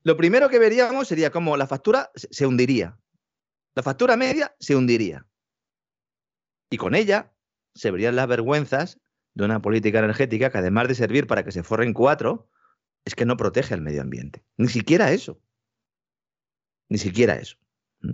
[0.03, 2.97] Lo primero que veríamos sería cómo la factura se hundiría.
[3.75, 5.25] La factura media se hundiría.
[6.69, 7.31] Y con ella
[7.73, 8.99] se verían las vergüenzas
[9.33, 12.49] de una política energética que además de servir para que se forren cuatro,
[13.05, 14.43] es que no protege al medio ambiente.
[14.57, 15.41] Ni siquiera eso.
[16.89, 17.57] Ni siquiera eso.
[18.01, 18.11] ¿Mm?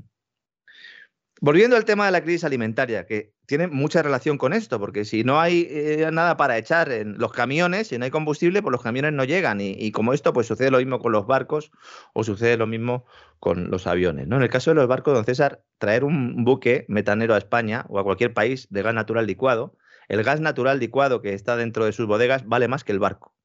[1.41, 5.24] Volviendo al tema de la crisis alimentaria, que tiene mucha relación con esto, porque si
[5.24, 8.84] no hay eh, nada para echar en los camiones, si no hay combustible, pues los
[8.84, 9.62] camiones no llegan.
[9.62, 11.72] Y, y como esto, pues sucede lo mismo con los barcos
[12.14, 13.06] o sucede lo mismo
[13.40, 14.28] con los aviones.
[14.28, 14.36] ¿no?
[14.36, 18.00] En el caso de los barcos, don César, traer un buque metanero a España o
[18.00, 19.78] a cualquier país de gas natural licuado,
[20.10, 23.37] el gas natural licuado que está dentro de sus bodegas vale más que el barco.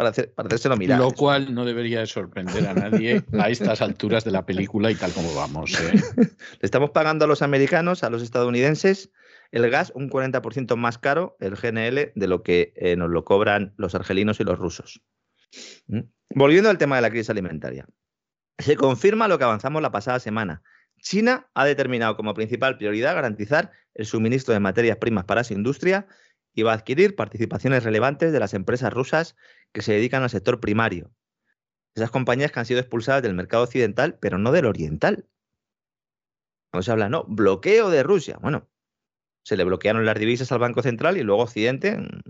[0.00, 0.98] Para, hacer, para hacérselo mirar.
[0.98, 4.94] Lo cual no debería de sorprender a nadie a estas alturas de la película y
[4.94, 5.78] tal como vamos.
[5.78, 5.92] ¿eh?
[6.16, 6.26] Le
[6.62, 9.10] estamos pagando a los americanos, a los estadounidenses,
[9.50, 13.74] el gas un 40% más caro, el GNL, de lo que eh, nos lo cobran
[13.76, 15.02] los argelinos y los rusos.
[15.86, 16.00] ¿Mm?
[16.30, 17.86] Volviendo al tema de la crisis alimentaria.
[18.56, 20.62] Se confirma lo que avanzamos la pasada semana.
[21.02, 26.06] China ha determinado como principal prioridad garantizar el suministro de materias primas para su industria
[26.60, 29.34] y va a adquirir participaciones relevantes de las empresas rusas
[29.72, 31.10] que se dedican al sector primario.
[31.94, 35.26] Esas compañías que han sido expulsadas del mercado occidental, pero no del oriental.
[36.70, 38.38] Cuando se habla, no, bloqueo de Rusia.
[38.42, 38.68] Bueno,
[39.42, 42.20] se le bloquearon las divisas al Banco Central y luego Occidente, mm,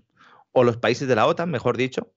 [0.52, 2.14] o los países de la OTAN, mejor dicho,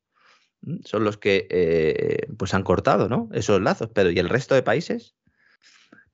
[0.61, 3.27] mm, son los que eh, pues han cortado ¿no?
[3.33, 3.89] esos lazos.
[3.91, 5.15] Pero ¿y el resto de países?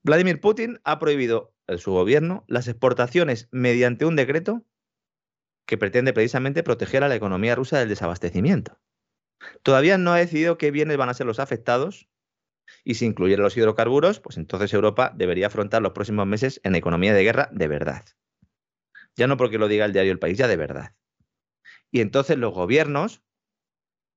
[0.02, 4.64] Vladimir Putin ha prohibido en su gobierno las exportaciones mediante un decreto
[5.70, 8.80] que pretende precisamente proteger a la economía rusa del desabastecimiento.
[9.62, 12.08] Todavía no ha decidido qué bienes van a ser los afectados
[12.82, 17.14] y si incluyen los hidrocarburos, pues entonces Europa debería afrontar los próximos meses en economía
[17.14, 18.04] de guerra de verdad.
[19.14, 20.96] Ya no porque lo diga el diario El País, ya de verdad.
[21.92, 23.22] Y entonces los gobiernos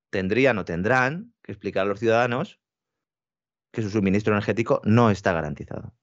[0.10, 2.60] tendrían o tendrán que explicar a los ciudadanos
[3.72, 5.94] que su suministro energético no está garantizado.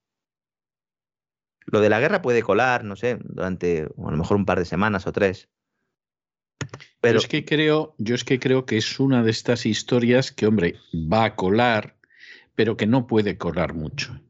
[1.70, 4.64] Lo de la guerra puede colar, no sé, durante a lo mejor un par de
[4.64, 5.48] semanas o tres.
[7.00, 10.32] Pero Yo es que creo, yo es que creo que es una de estas historias
[10.32, 11.96] que, hombre, va a colar,
[12.54, 14.20] pero que no puede colar mucho.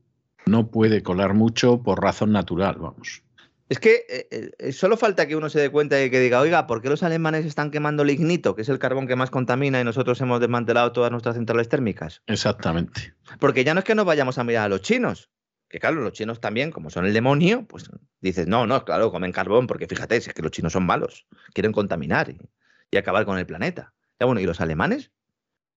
[0.47, 3.23] No puede colar mucho por razón natural, vamos.
[3.69, 6.67] es que eh, eh, solo falta que uno se dé cuenta y que diga, oiga,
[6.67, 9.85] ¿por qué los alemanes están quemando lignito, que es el carbón que más contamina, y
[9.85, 12.23] nosotros hemos desmantelado todas nuestras centrales térmicas?
[12.27, 13.15] Exactamente.
[13.39, 15.31] Porque ya no es que nos vayamos a mirar a los chinos,
[15.71, 17.89] que claro, los chinos también, como son el demonio, pues
[18.21, 21.71] dices, no, no, claro, comen carbón, porque fíjate, es que los chinos son malos, quieren
[21.71, 23.95] contaminar y, acabar con el planeta.
[24.19, 25.13] Ya bueno, ¿y los alemanes?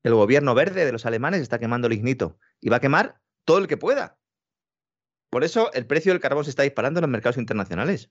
[0.02, 3.68] El gobierno verde de los alemanes está quemando lignito y va a quemar todo el
[3.68, 4.18] que pueda.
[5.30, 8.10] Por eso el precio del carbón se está disparando en los mercados internacionales.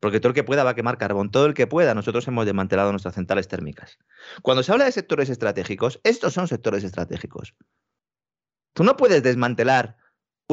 [0.00, 1.94] Porque todo el que pueda va a quemar carbón, todo el que pueda.
[1.94, 3.98] Nosotros hemos desmantelado nuestras centrales térmicas.
[4.42, 7.54] Cuando se habla de sectores estratégicos, estos son sectores estratégicos.
[8.72, 9.98] Tú no puedes desmantelar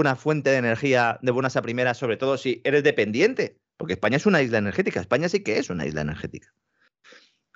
[0.01, 4.17] una fuente de energía de buenas a primeras, sobre todo si eres dependiente, porque España
[4.17, 4.99] es una isla energética.
[4.99, 6.53] España sí que es una isla energética.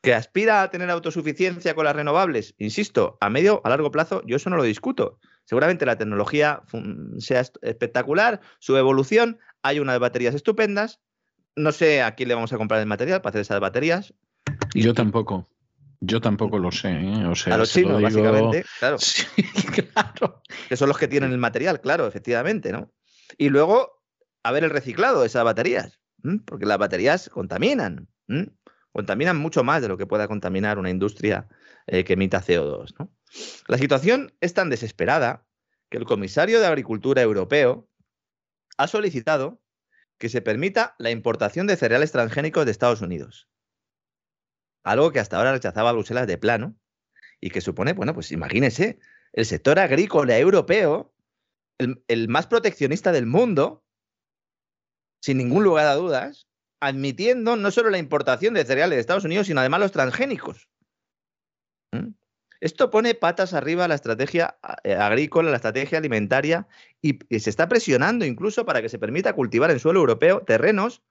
[0.02, 4.36] que aspira a tener autosuficiencia con las renovables, insisto, a medio, a largo plazo, yo
[4.36, 5.20] eso no lo discuto.
[5.46, 6.62] Seguramente la tecnología
[7.18, 11.00] sea espectacular, su evolución, hay unas baterías estupendas.
[11.56, 14.14] No sé a quién le vamos a comprar el material para hacer esas baterías.
[14.76, 15.48] Yo tampoco.
[16.00, 16.92] Yo tampoco lo sé.
[16.92, 17.26] ¿eh?
[17.26, 18.98] O sea, a los chinos, básicamente, claro.
[19.94, 20.42] claro.
[20.68, 22.92] Que son los que tienen el material, claro, efectivamente, ¿no?
[23.38, 24.04] Y luego,
[24.44, 26.00] a ver el reciclado de esas baterías,
[26.46, 28.08] porque las baterías contaminan
[28.96, 31.50] contaminan mucho más de lo que pueda contaminar una industria
[31.86, 32.96] eh, que emita CO2.
[33.68, 35.46] La situación es tan desesperada
[35.90, 37.90] que el comisario de Agricultura europeo
[38.78, 39.62] ha solicitado
[40.18, 43.50] que se permita la importación de cereales transgénicos de Estados Unidos.
[44.86, 46.76] Algo que hasta ahora rechazaba Bruselas de plano
[47.42, 49.00] y que supone, bueno, pues imagínese,
[49.34, 51.12] el sector agrícola europeo,
[51.80, 53.84] el, más proteccionista del mundo,
[55.22, 56.48] sin ningún lugar a dudas,
[56.80, 60.70] admitiendo no solo la importación de cereales de Estados Unidos, sino además los transgénicos.
[61.92, 62.10] ¿Mm?
[62.60, 66.68] Esto pone patas arriba la estrategia eh, agrícola, la estrategia alimentaria,
[67.02, 71.02] y, se está presionando incluso para que se permita cultivar en suelo europeo terrenos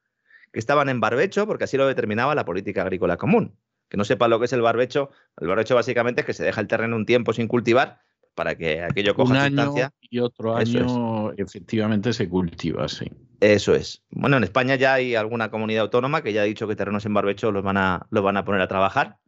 [0.53, 3.59] que estaban en barbecho, porque así lo determinaba la política agrícola común.
[3.89, 6.61] Que no sepa lo que es el barbecho, el barbecho básicamente es que se deja
[6.61, 8.01] el terreno un tiempo sin cultivar
[8.35, 13.07] para que aquello coja un año Y otro año efectivamente se cultiva, sí.
[13.41, 14.03] Eso es.
[14.11, 17.15] Bueno, en España ya hay alguna comunidad autónoma que ya ha dicho que terrenos en
[17.15, 19.19] barbecho los van a, los van a poner a trabajar.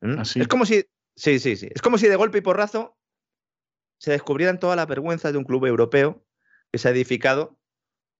[0.00, 0.20] ¿Mm?
[0.20, 0.84] Es como si.
[1.16, 1.68] Sí, sí, sí.
[1.74, 2.96] Es como si de golpe y porrazo
[3.98, 6.24] se descubrieran todas las vergüenzas de un club europeo
[6.70, 7.58] que se ha edificado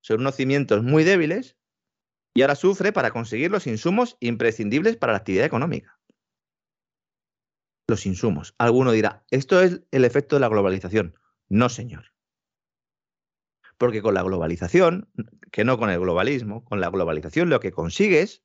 [0.00, 1.56] sobre unos cimientos muy débiles
[2.38, 5.98] y ahora sufre para conseguir los insumos imprescindibles para la actividad económica
[7.88, 8.54] los insumos.
[8.58, 11.18] Alguno dirá, esto es el efecto de la globalización.
[11.48, 12.12] No, señor.
[13.78, 15.10] Porque con la globalización,
[15.50, 18.42] que no con el globalismo, con la globalización lo que consigues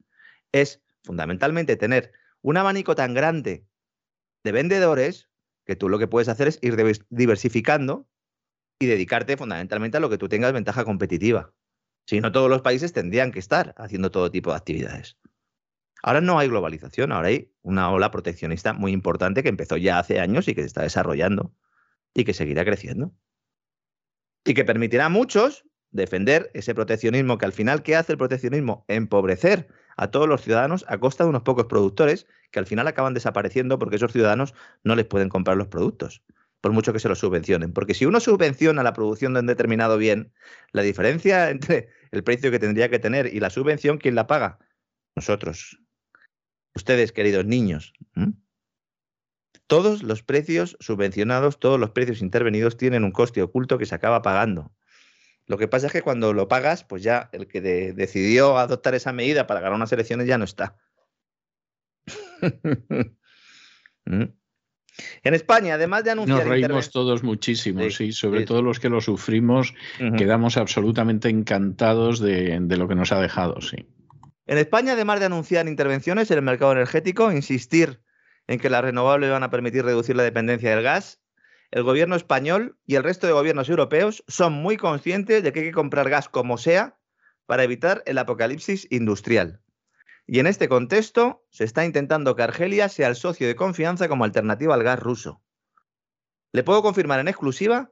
[0.52, 3.68] es fundamentalmente tener un abanico tan grande
[4.44, 5.30] de vendedores
[5.66, 6.78] que tú lo que puedes hacer es ir
[7.10, 8.08] diversificando
[8.80, 11.54] y dedicarte fundamentalmente a lo que tú tengas ventaja competitiva.
[12.06, 15.18] Si no, todos los países tendrían que estar haciendo todo tipo de actividades.
[16.02, 20.20] Ahora no hay globalización, ahora hay una ola proteccionista muy importante que empezó ya hace
[20.20, 21.54] años y que se está desarrollando
[22.14, 23.14] y que seguirá creciendo.
[24.46, 28.84] Y que permitirá a muchos defender ese proteccionismo que al final, ¿qué hace el proteccionismo?
[28.90, 33.14] Empobrecer a todos los ciudadanos a costa de unos pocos productores que al final acaban
[33.14, 36.22] desapareciendo porque esos ciudadanos no les pueden comprar los productos,
[36.64, 37.74] por mucho que se los subvencionen.
[37.74, 40.32] Porque si uno subvenciona la producción de un determinado bien,
[40.72, 44.60] la diferencia entre el precio que tendría que tener y la subvención, ¿quién la paga?
[45.14, 45.82] Nosotros,
[46.74, 47.92] ustedes, queridos niños,
[49.68, 54.22] todos los precios subvencionados, todos los precios intervenidos tienen un coste oculto que se acaba
[54.22, 54.74] pagando.
[55.46, 59.12] Lo que pasa es que cuando lo pagas, pues ya el que decidió adoptar esa
[59.12, 60.78] medida para ganar unas elecciones ya no está.
[65.24, 66.40] En España, además de anunciar.
[66.40, 69.74] Nos reímos todos muchísimo, sí, sobre todo los que lo sufrimos,
[70.18, 73.88] quedamos absolutamente encantados de, de, lo que nos ha dejado, sí.
[74.46, 78.02] En España, además de anunciar intervenciones en el mercado energético, insistir
[78.48, 81.22] en que las renovables van a permitir reducir la dependencia del gas,
[81.72, 85.66] el gobierno español y el resto de gobiernos europeos son muy conscientes de que hay
[85.66, 87.00] que comprar gas como sea
[87.48, 89.63] para evitar el apocalipsis industrial.
[90.26, 94.24] Y en este contexto se está intentando que Argelia sea el socio de confianza como
[94.24, 95.42] alternativa al gas ruso.
[96.52, 97.92] Le puedo confirmar en exclusiva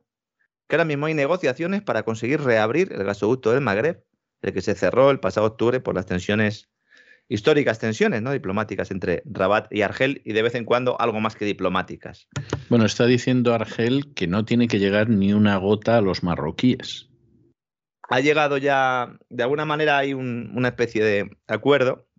[0.68, 4.06] que ahora mismo hay negociaciones para conseguir reabrir el gasoducto del Magreb
[4.42, 6.70] el que se cerró el pasado octubre por las tensiones
[7.30, 8.32] históricas tensiones ¿no?
[8.32, 12.28] diplomáticas entre Rabat y Argel y de vez en cuando algo más que diplomáticas.
[12.70, 17.10] Bueno, está diciendo Argel que no tiene que llegar ni una gota a los marroquíes.
[18.10, 22.10] Ha llegado ya, de alguna manera hay una especie de acuerdo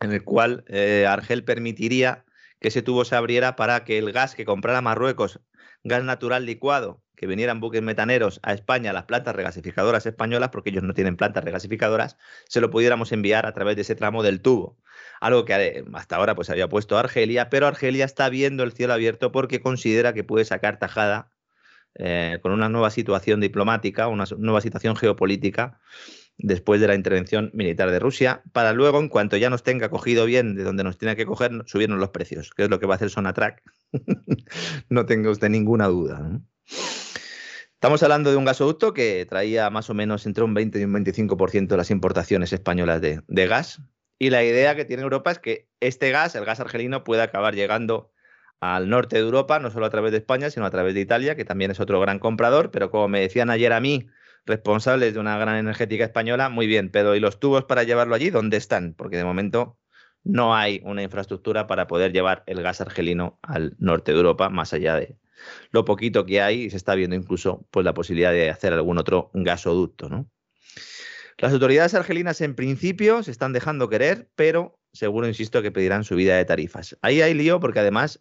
[0.00, 2.24] en el cual eh, Argel permitiría
[2.58, 5.40] que ese tubo se abriera para que el gas que comprara Marruecos,
[5.84, 10.82] gas natural licuado, que vinieran buques metaneros a España, las plantas regasificadoras españolas, porque ellos
[10.82, 12.16] no tienen plantas regasificadoras,
[12.48, 14.78] se lo pudiéramos enviar a través de ese tramo del tubo.
[15.20, 18.94] Algo que eh, hasta ahora pues había puesto Argelia, pero Argelia está viendo el cielo
[18.94, 21.30] abierto porque considera que puede sacar tajada
[21.94, 25.78] eh, con una nueva situación diplomática, una nueva situación geopolítica
[26.42, 30.24] después de la intervención militar de Rusia, para luego, en cuanto ya nos tenga cogido
[30.24, 32.94] bien de donde nos tiene que coger, subirnos los precios, que es lo que va
[32.94, 33.62] a hacer Sonatrack.
[34.88, 36.40] no tenga usted ninguna duda.
[37.74, 40.92] Estamos hablando de un gasoducto que traía más o menos entre un 20 y un
[40.92, 43.80] 25% de las importaciones españolas de, gas.
[44.18, 47.54] Y la idea que tiene Europa es que este gas, el gas argelino, pueda acabar
[47.54, 48.12] llegando
[48.60, 51.36] al norte de Europa, no solo a través de España, sino a través de Italia,
[51.36, 52.70] que también es otro gran comprador.
[52.70, 54.08] Pero como me decían ayer a mí,
[54.46, 58.30] responsables de una gran energética española, muy bien, pero ¿y los tubos para llevarlo allí
[58.30, 58.94] dónde están?
[58.94, 59.78] Porque de momento
[60.24, 64.72] no hay una infraestructura para poder llevar el gas argelino al norte de Europa, más
[64.72, 65.16] allá de
[65.70, 68.98] lo poquito que hay, y se está viendo incluso pues, la posibilidad de hacer algún
[68.98, 70.08] otro gasoducto.
[70.08, 70.30] ¿no?
[71.38, 76.36] Las autoridades argelinas en principio se están dejando querer, pero seguro, insisto, que pedirán subida
[76.36, 76.98] de tarifas.
[77.00, 78.20] Ahí hay lío porque además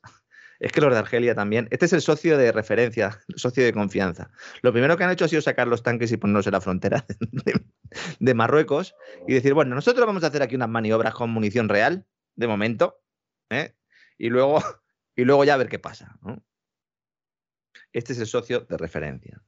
[0.60, 1.68] es que los de Argelia también.
[1.72, 4.30] Este es el socio de referencia, el socio de confianza.
[4.62, 7.06] Lo primero que han hecho ha sido sacar los tanques y ponerlos en la frontera
[8.20, 8.96] de, Marruecos
[9.28, 12.06] y decir, bueno, nosotros vamos a hacer aquí unas maniobras con munición real,
[12.36, 13.02] de momento,
[13.50, 13.76] ¿eh?
[14.18, 14.62] y, luego,
[15.16, 16.18] y luego ya a ver qué pasa.
[17.94, 19.42] Este es el socio de referencia.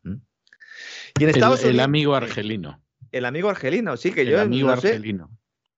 [1.20, 2.82] Y en Estados el, amigo argelino.
[3.12, 4.36] El amigo argelino, sí, que yo.
[4.36, 5.30] El amigo argelino.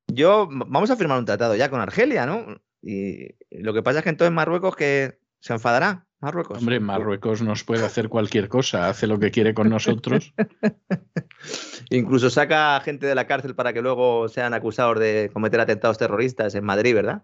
[0.07, 2.61] Yo, vamos a firmar un tratado ya con Argelia, ¿no?
[2.81, 6.59] Y lo que pasa es que entonces Marruecos que se enfadará Marruecos.
[6.59, 10.33] Hombre, Marruecos nos puede hacer cualquier cosa, hace lo que quiere con nosotros.
[11.89, 16.55] Incluso saca gente de la cárcel para que luego sean acusados de cometer atentados terroristas
[16.55, 17.23] en Madrid, ¿verdad?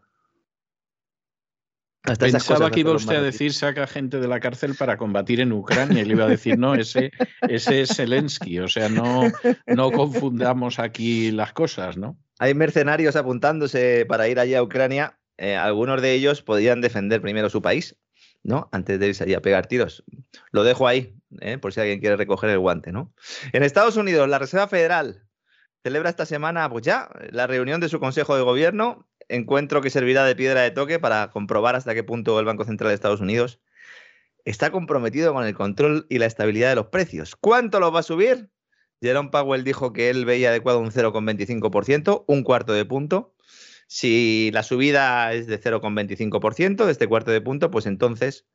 [2.04, 5.54] Hasta Pensaba que iba usted a decir saca gente de la cárcel para combatir en
[5.54, 7.12] Ucrania y le iba a decir no, ese,
[7.48, 9.32] ese es Zelensky, o sea, no,
[9.66, 12.18] no confundamos aquí las cosas, ¿no?
[12.38, 17.50] Hay mercenarios apuntándose para ir allá a Ucrania, eh, algunos de ellos podían defender primero
[17.50, 17.96] su país,
[18.44, 18.70] ¿no?
[18.72, 20.04] Antes de irse allí a pegar tiros.
[20.52, 21.58] Lo dejo ahí, ¿eh?
[21.58, 23.14] por si alguien quiere recoger el guante, ¿no?
[23.54, 25.26] En Estados Unidos, la Reserva Federal
[25.84, 30.26] celebra esta semana, pues ya, la reunión de su Consejo de Gobierno, encuentro que servirá
[30.26, 33.60] de piedra de toque para comprobar hasta qué punto el Banco Central de Estados Unidos
[34.46, 37.36] está comprometido con el control y la estabilidad de los precios.
[37.36, 38.50] ¿Cuánto los va a subir?
[39.02, 43.34] Jerome Powell dijo que él veía adecuado un 0,25%, un cuarto de punto.
[43.92, 48.46] Si la subida es de 0,25% de este cuarto de punto, pues entonces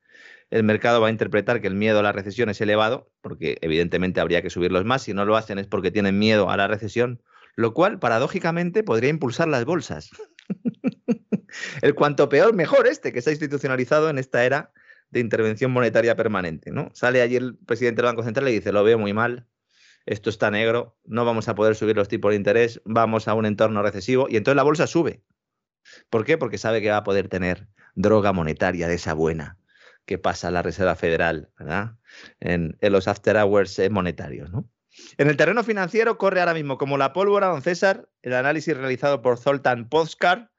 [0.51, 4.20] el mercado va a interpretar que el miedo a la recesión es elevado, porque evidentemente
[4.20, 5.03] habría que subirlos más.
[5.03, 7.20] Si no lo hacen es porque tienen miedo a la recesión,
[7.57, 10.11] lo cual paradójicamente podría impulsar las bolsas.
[11.82, 14.70] el cuanto peor, mejor este, que se ha institucionalizado en esta era
[15.11, 16.70] de intervención monetaria permanente.
[16.70, 16.91] ¿no?
[16.95, 19.49] Sale allí el presidente del Banco Central y dice, lo veo muy mal,
[20.07, 23.47] esto está negro, no vamos a poder subir los tipos de interés, vamos a un
[23.47, 25.23] entorno recesivo y entonces la bolsa sube.
[26.11, 26.39] ¿Por qué?
[26.39, 29.59] Porque sabe que va a poder tener droga monetaria de esa buena
[30.07, 31.93] que pasa la Reserva Federal ¿verdad?
[32.41, 34.51] En, los after hours eh, monetarios.
[34.51, 34.69] ¿no?
[35.17, 39.23] En el terreno financiero corre ahora mismo como la pólvora, don César, el análisis realizado
[39.23, 40.51] por Zoltan Poskar,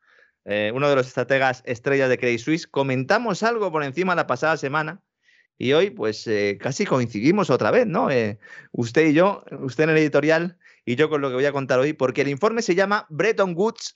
[0.46, 2.68] eh, uno de los estrategas estrellas de Credit Suisse.
[2.68, 5.02] Comentamos algo por encima la pasada semana
[5.58, 8.12] y hoy, pues eh, casi coincidimos otra vez, ¿no?
[8.12, 8.39] Eh,
[8.72, 11.80] usted y yo, usted en el editorial y yo con lo que voy a contar
[11.80, 13.93] hoy, porque el informe se llama Bretton Woods,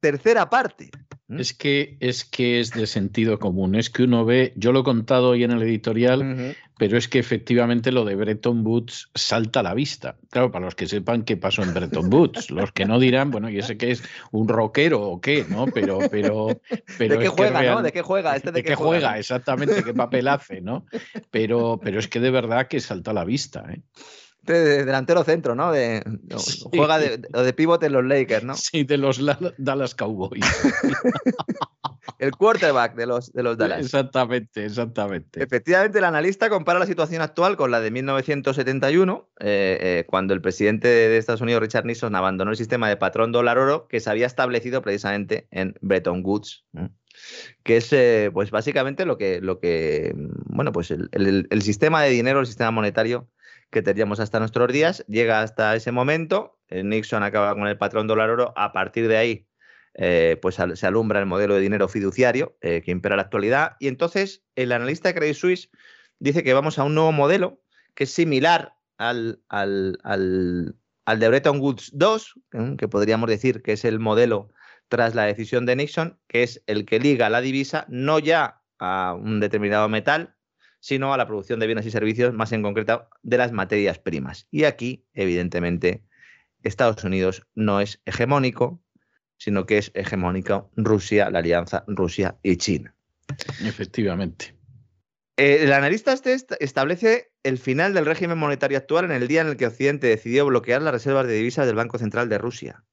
[0.00, 0.90] tercera parte.
[1.28, 3.76] Es que, es que es de sentido común.
[3.76, 7.20] Es que uno ve, yo lo he contado hoy en el editorial, pero es que
[7.20, 10.16] efectivamente lo de Bretton Woods salta a la vista.
[10.30, 13.48] Claro, para los que sepan qué pasó en Bretton Woods, los que no dirán, bueno,
[13.48, 15.66] y ese que es un rockero o qué, ¿no?
[15.66, 16.48] Pero, pero,
[16.98, 17.82] pero ¿De qué juega, no?
[17.82, 18.34] ¿De qué juega?
[18.34, 19.16] Este de, qué, juega?
[19.16, 20.84] exactamente, qué papel hace, ¿no?
[21.30, 23.82] Pero, pero es que de verdad que salta a la vista, ¿eh?
[24.42, 25.72] De delantero centro, ¿no?
[25.72, 26.02] De,
[26.72, 28.54] Juega de, de pivote en los Lakers, ¿no?
[28.54, 29.20] Sí, de los
[29.58, 30.44] Dallas Cowboys.
[32.18, 33.80] el quarterback de los, de los Dallas.
[33.80, 35.42] Exactamente, exactamente.
[35.42, 40.40] Efectivamente, el analista compara la situación actual con la de 1971, eh, eh, cuando el
[40.40, 44.26] presidente de Estados Unidos, Richard Nixon, abandonó el sistema de patrón dólar-oro que se había
[44.26, 46.64] establecido precisamente en Bretton Woods.
[47.62, 52.10] que es eh, pues básicamente lo que, lo que bueno, pues el, el sistema de
[52.10, 53.28] dinero, el sistema monetario
[53.70, 55.04] que teníamos hasta nuestros días.
[55.08, 59.16] Llega hasta ese momento, eh, Nixon acaba con el patrón dólar oro, a partir de
[59.16, 59.46] ahí
[59.94, 63.88] eh, pues se alumbra el modelo de dinero fiduciario eh, que impera la actualidad y
[63.88, 65.70] entonces el analista de Credit Suisse
[66.20, 67.60] dice que vamos a un nuevo modelo
[67.94, 72.34] que es similar al, al, al, de Bretton Woods 2,
[72.78, 74.52] que podríamos decir que es el modelo
[74.88, 79.14] tras la decisión de Nixon, que es el que liga la divisa no ya a
[79.14, 80.36] un determinado metal,
[80.80, 84.48] sino a la producción de bienes y servicios, más en concreto de las materias primas.
[84.50, 86.02] Y aquí, evidentemente,
[86.62, 88.82] Estados Unidos no es hegemónico,
[89.36, 92.94] sino que es hegemónico Rusia, la alianza Rusia y China.
[93.64, 94.54] Efectivamente.
[95.36, 99.48] Eh, el analista este establece el final del régimen monetario actual en el día en
[99.48, 102.84] el que Occidente decidió bloquear las reservas de divisas del Banco Central de Rusia.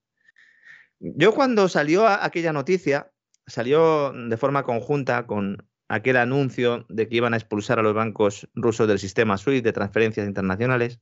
[1.00, 3.12] Yo cuando salió aquella noticia,
[3.46, 8.50] salió de forma conjunta con aquel anuncio de que iban a expulsar a los bancos
[8.56, 11.00] rusos del sistema SWIFT de transferencias internacionales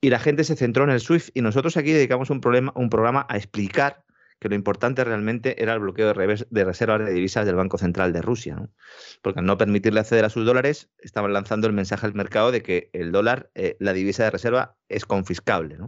[0.00, 2.90] y la gente se centró en el SWIFT y nosotros aquí dedicamos un, problema, un
[2.90, 4.04] programa a explicar
[4.38, 8.20] que lo importante realmente era el bloqueo de, reservas de divisas del Banco Central de
[8.20, 8.68] Rusia,
[9.22, 12.62] porque al no permitirle acceder a sus dólares, estaban lanzando el mensaje al mercado de
[12.62, 15.78] que el dólar, eh, la divisa de reserva, es confiscable.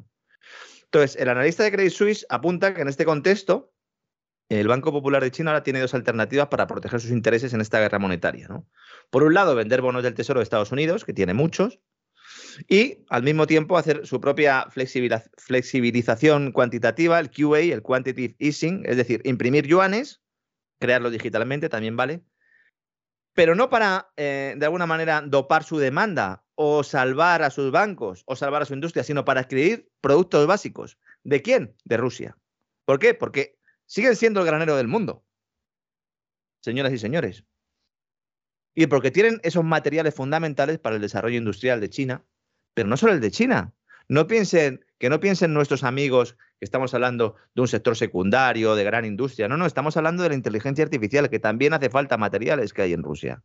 [0.84, 3.74] Entonces, el analista de Credit Suisse apunta que en este contexto,
[4.48, 7.80] el Banco Popular de China ahora tiene dos alternativas para proteger sus intereses en esta
[7.80, 8.48] guerra monetaria.
[8.48, 8.66] ¿no?
[9.10, 11.80] Por un lado, vender bonos del Tesoro de Estados Unidos, que tiene muchos,
[12.68, 18.96] y al mismo tiempo hacer su propia flexibilización cuantitativa, el QA, el Quantitative Easing, es
[18.96, 20.22] decir, imprimir yuanes,
[20.80, 22.22] crearlos digitalmente, también vale,
[23.34, 28.24] pero no para, eh, de alguna manera, dopar su demanda o salvar a sus bancos
[28.26, 30.98] o salvar a su industria, sino para adquirir productos básicos.
[31.22, 31.76] ¿De quién?
[31.84, 32.36] De Rusia.
[32.84, 33.14] ¿Por qué?
[33.14, 33.57] Porque
[33.88, 35.24] siguen siendo el granero del mundo,
[36.60, 37.44] señoras y señores.
[38.74, 42.24] Y porque tienen esos materiales fundamentales para el desarrollo industrial de China,
[42.74, 43.74] pero no solo el de China.
[44.06, 48.84] No piensen, que no piensen nuestros amigos que estamos hablando de un sector secundario, de
[48.84, 49.48] gran industria.
[49.48, 52.92] No, no, estamos hablando de la inteligencia artificial, que también hace falta materiales que hay
[52.92, 53.42] en Rusia.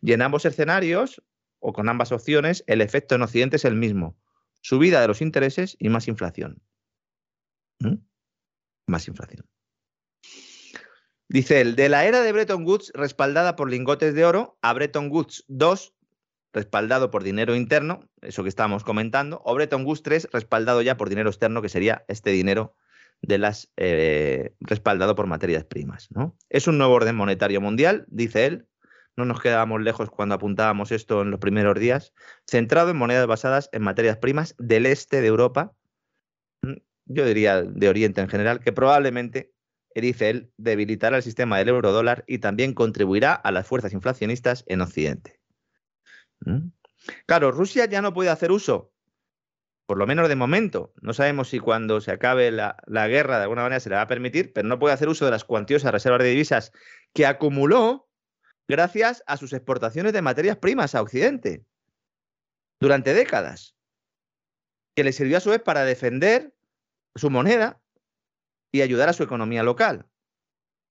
[0.00, 1.22] Y en ambos escenarios,
[1.58, 4.16] o con ambas opciones, el efecto en Occidente es el mismo.
[4.60, 6.62] Subida de los intereses y más inflación.
[7.80, 7.96] ¿Mm?
[8.88, 9.46] Más inflación.
[11.28, 15.10] Dice él, de la era de Bretton Woods respaldada por lingotes de oro a Bretton
[15.10, 15.94] Woods 2
[16.54, 21.10] respaldado por dinero interno, eso que estábamos comentando, o Bretton Woods 3 respaldado ya por
[21.10, 22.74] dinero externo, que sería este dinero
[23.20, 26.08] de las eh, respaldado por materias primas.
[26.10, 26.34] ¿no?
[26.48, 28.66] Es un nuevo orden monetario mundial, dice él,
[29.16, 32.14] no nos quedábamos lejos cuando apuntábamos esto en los primeros días,
[32.46, 35.74] centrado en monedas basadas en materias primas del este de Europa,
[37.08, 39.52] yo diría de Oriente en general, que probablemente,
[39.94, 44.64] dice él, debilitará el sistema del euro dólar y también contribuirá a las fuerzas inflacionistas
[44.68, 45.40] en Occidente.
[46.40, 46.68] ¿Mm?
[47.26, 48.92] Claro, Rusia ya no puede hacer uso,
[49.86, 50.92] por lo menos de momento.
[51.00, 54.02] No sabemos si cuando se acabe la, la, guerra de alguna manera se le va
[54.02, 56.72] a permitir, pero no puede hacer uso de las cuantiosas reservas de divisas
[57.14, 58.08] que acumuló
[58.68, 61.64] gracias a sus exportaciones de materias primas a Occidente
[62.78, 63.74] durante décadas,
[64.94, 66.54] que le sirvió a su vez para defender
[67.18, 67.80] su moneda
[68.72, 70.06] y ayudar a su economía local.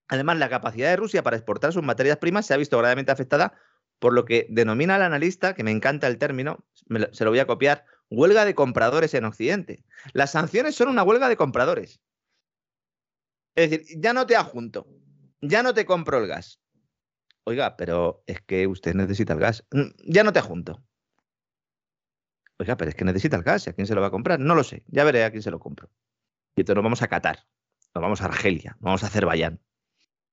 [0.08, 3.60] Además, la capacidad de Rusia para exportar sus materias primas se ha visto gravemente afectada
[4.00, 6.66] por lo que denomina el analista, que me encanta el término,
[7.12, 9.84] se lo voy a copiar, huelga de compradores en Occidente.
[10.14, 12.00] Las sanciones son una huelga de compradores.
[13.56, 14.88] Es decir, ya no te adjunto,
[15.42, 16.62] ya no te compro el gas,
[17.48, 19.66] Oiga, pero es que usted necesita el gas.
[19.72, 20.84] Mm, ya no te junto.
[22.60, 23.66] Oiga, pero es que necesita el gas.
[23.66, 24.38] ¿Y a quién se lo va a comprar?
[24.38, 24.84] No lo sé.
[24.88, 25.90] Ya veré a quién se lo compro.
[26.58, 27.46] Y entonces nos vamos a Qatar.
[27.96, 28.72] Nos vamos a Argelia.
[28.80, 29.62] Nos vamos a Azerbaiyán.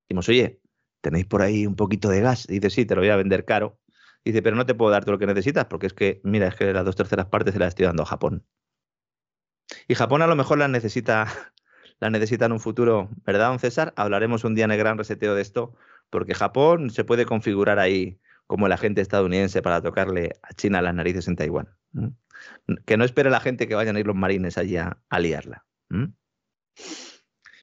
[0.09, 0.61] Decimos, oye,
[1.01, 2.47] ¿tenéis por ahí un poquito de gas?
[2.47, 3.79] dice, sí, te lo voy a vender caro.
[4.25, 6.73] dice, pero no te puedo dar lo que necesitas porque es que, mira, es que
[6.73, 8.47] las dos terceras partes se las estoy dando a Japón.
[9.87, 11.27] Y Japón a lo mejor las necesita,
[12.01, 13.93] las necesita en un futuro, ¿verdad, don César?
[13.97, 15.75] Hablaremos un día en el gran reseteo de esto
[16.09, 20.95] porque Japón se puede configurar ahí como el agente estadounidense para tocarle a China las
[20.95, 21.69] narices en Taiwán.
[22.87, 25.65] Que no espere la gente que vayan a ir los marines allí a, liarla.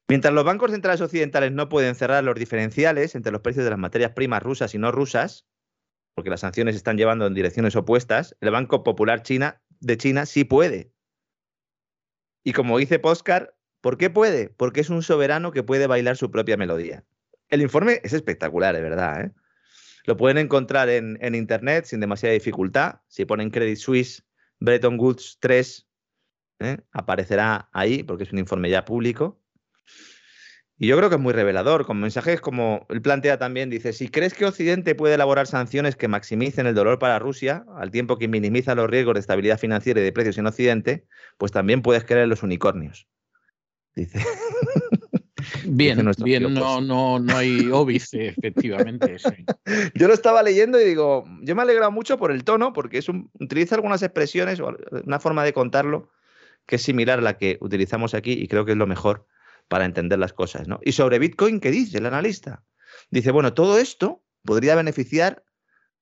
[0.08, 3.78] Mientras los bancos centrales occidentales no pueden cerrar los diferenciales entre los precios de las
[3.78, 5.46] materias primas rusas y no rusas,
[6.14, 10.44] porque las sanciones están llevando en direcciones opuestas, el Banco Popular China, de China sí
[10.44, 10.92] puede.
[12.44, 14.48] Y como dice Poscar, ¿por qué puede?
[14.50, 17.04] Porque es un soberano que puede bailar su propia melodía.
[17.48, 19.24] El informe es espectacular, de verdad.
[19.24, 19.32] ¿eh?
[20.04, 23.00] Lo pueden encontrar en, internet sin demasiada dificultad.
[23.08, 24.24] Si ponen Credit Suisse
[24.58, 25.86] Bretton Woods 3,
[26.64, 26.80] ¿eh?
[26.92, 29.38] aparecerá ahí porque es un informe ya público.
[30.78, 34.08] Y yo creo que es muy revelador, con mensajes como él plantea también, dice, si
[34.08, 38.26] crees que Occidente puede elaborar sanciones que maximicen el dolor para Rusia, al tiempo que
[38.26, 41.06] minimiza los riesgos de estabilidad financiera y de precios en Occidente,
[41.38, 43.06] pues también puedes creer en los unicornios.
[43.94, 44.18] Dice.
[45.64, 49.16] Bien, bien, no, no, no hay óbice, efectivamente.
[49.94, 52.98] Yo lo estaba leyendo y digo, yo me he alegrado mucho por el tono, porque
[52.98, 56.10] es un, utiliza algunas expresiones o una forma de contarlo
[56.66, 59.26] que es similar a la que utilizamos aquí y creo que es lo mejor
[59.68, 60.68] para entender las cosas.
[60.68, 60.80] ¿no?
[60.84, 62.64] Y sobre Bitcoin, ¿qué dice el analista?
[63.10, 65.44] Dice, bueno, todo esto podría beneficiar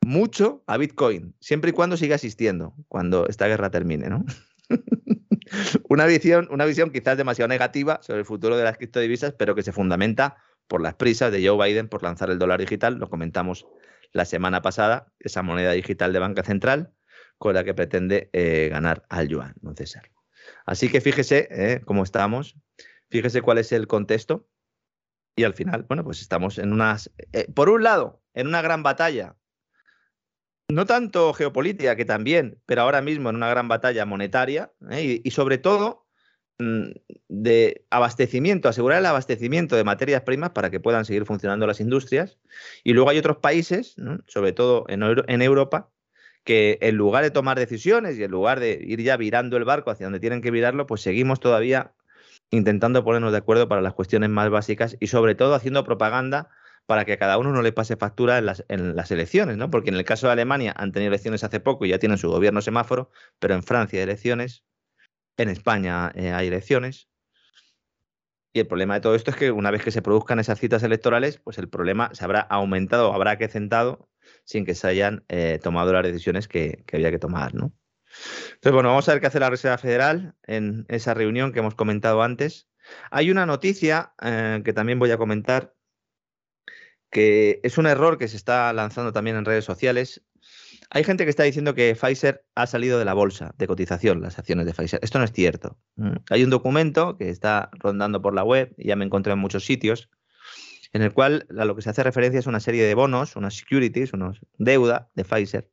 [0.03, 4.25] mucho a Bitcoin, siempre y cuando siga existiendo, cuando esta guerra termine, ¿no?
[5.89, 9.63] una, visión, una visión quizás demasiado negativa sobre el futuro de las criptodivisas, pero que
[9.63, 10.37] se fundamenta
[10.69, 12.97] por las prisas de Joe Biden por lanzar el dólar digital.
[12.97, 13.67] Lo comentamos
[14.13, 16.93] la semana pasada, esa moneda digital de banca central
[17.39, 20.11] con la que pretende eh, ganar al yuan, no César.
[20.67, 22.57] Así que fíjese eh, cómo estamos,
[23.11, 24.49] fíjese cuál es el contexto
[25.37, 28.83] y al final, bueno, pues estamos en unas, eh, por un lado, en una gran
[28.83, 29.37] batalla
[30.71, 35.21] no tanto geopolítica, que también, pero ahora mismo en una gran batalla monetaria ¿eh?
[35.23, 36.07] y, sobre todo
[36.59, 36.91] mm,
[37.29, 42.39] de abastecimiento, asegurar el abastecimiento de materias primas para que puedan seguir funcionando las industrias.
[42.85, 43.97] Y luego hay otros países,
[44.27, 45.91] sobre todo en, en, Europa,
[46.45, 49.91] que en lugar de tomar decisiones y en lugar de ir ya virando el barco
[49.91, 51.93] hacia donde tienen que virarlo, pues seguimos todavía
[52.51, 56.49] intentando ponernos de acuerdo para las cuestiones más básicas y sobre todo haciendo propaganda
[56.87, 58.47] para que a cada uno no le pase factura en
[58.97, 59.71] las, elecciones, ¿no?
[59.71, 62.29] Porque en el caso de Alemania han tenido elecciones hace poco y ya tienen su
[62.29, 64.65] gobierno semáforo, pero en Francia hay elecciones,
[65.37, 67.09] en España eh, hay elecciones.
[68.53, 70.83] Y el problema de todo esto es que una vez que se produzcan esas citas
[70.83, 74.10] electorales, pues el problema se habrá aumentado, habrá acrecentado
[74.45, 77.73] sin que se hayan eh, tomado las decisiones que, había que tomar, ¿no?
[78.55, 81.75] Entonces, bueno, vamos a ver qué hace la Reserva Federal en esa reunión que hemos
[81.75, 82.69] comentado antes.
[83.11, 85.75] Hay una noticia eh, que también voy a comentar
[87.11, 90.23] que es un error que se está lanzando también en redes sociales.
[90.91, 94.39] Hay gente que está diciendo que Pfizer ha salido de la bolsa de cotización, las
[94.39, 95.01] acciones de Pfizer.
[95.03, 95.79] Esto no es cierto.
[95.97, 99.65] Mm, hay un documento que está rondando por la web, ya me encontré en muchos
[99.65, 100.09] sitios,
[100.93, 103.55] en el cual a lo que se hace referencia es una serie de bonos, unas
[103.55, 105.71] securities, unos deuda de Pfizer,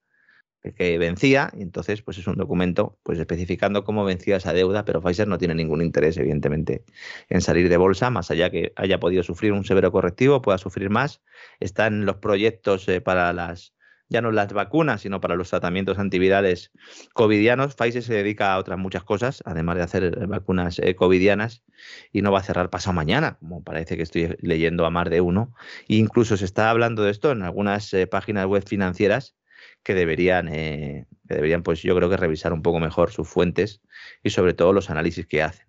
[0.75, 5.01] que vencía, y entonces pues es un documento pues especificando cómo vencía esa deuda, pero
[5.01, 6.83] Pfizer no tiene ningún interés, evidentemente,
[7.29, 10.89] en salir de bolsa, más allá que haya podido sufrir un severo correctivo, pueda sufrir
[10.89, 11.21] más.
[11.59, 13.73] Están los proyectos eh, para las,
[14.09, 16.71] ya no las vacunas, sino para los tratamientos antivirales
[17.13, 17.75] covidianos.
[17.75, 21.63] Pfizer se dedica a otras muchas cosas, además de hacer vacunas eh, covidianas,
[22.11, 25.21] y no va a cerrar pasado mañana, como parece que estoy leyendo a más de
[25.21, 25.53] uno.
[25.87, 29.35] E incluso se está hablando de esto en algunas eh, páginas web financieras
[29.83, 33.81] que deberían, eh, que deberían, pues yo creo que revisar un poco mejor sus fuentes
[34.23, 35.67] y sobre todo los análisis que hacen.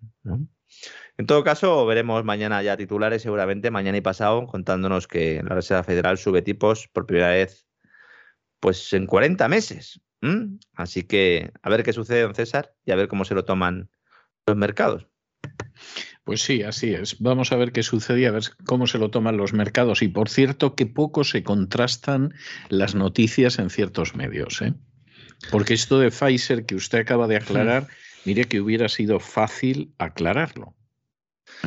[1.17, 5.83] En todo caso, veremos mañana ya titulares, seguramente mañana y pasado, contándonos que la Reserva
[5.83, 7.68] Federal sube tipos por primera vez
[8.59, 10.01] pues en 40 meses.
[10.73, 13.89] Así que a ver qué sucede, don César, y a ver cómo se lo toman
[14.45, 15.07] los mercados.
[16.23, 17.19] Pues sí, así es.
[17.19, 20.01] Vamos a ver qué sucede y a ver cómo se lo toman los mercados.
[20.01, 22.33] Y por cierto, que poco se contrastan
[22.67, 24.61] las noticias en ciertos medios.
[24.61, 24.73] ¿eh?
[25.49, 27.87] Porque esto de Pfizer que usted acaba de aclarar,
[28.25, 30.75] mire que hubiera sido fácil aclararlo.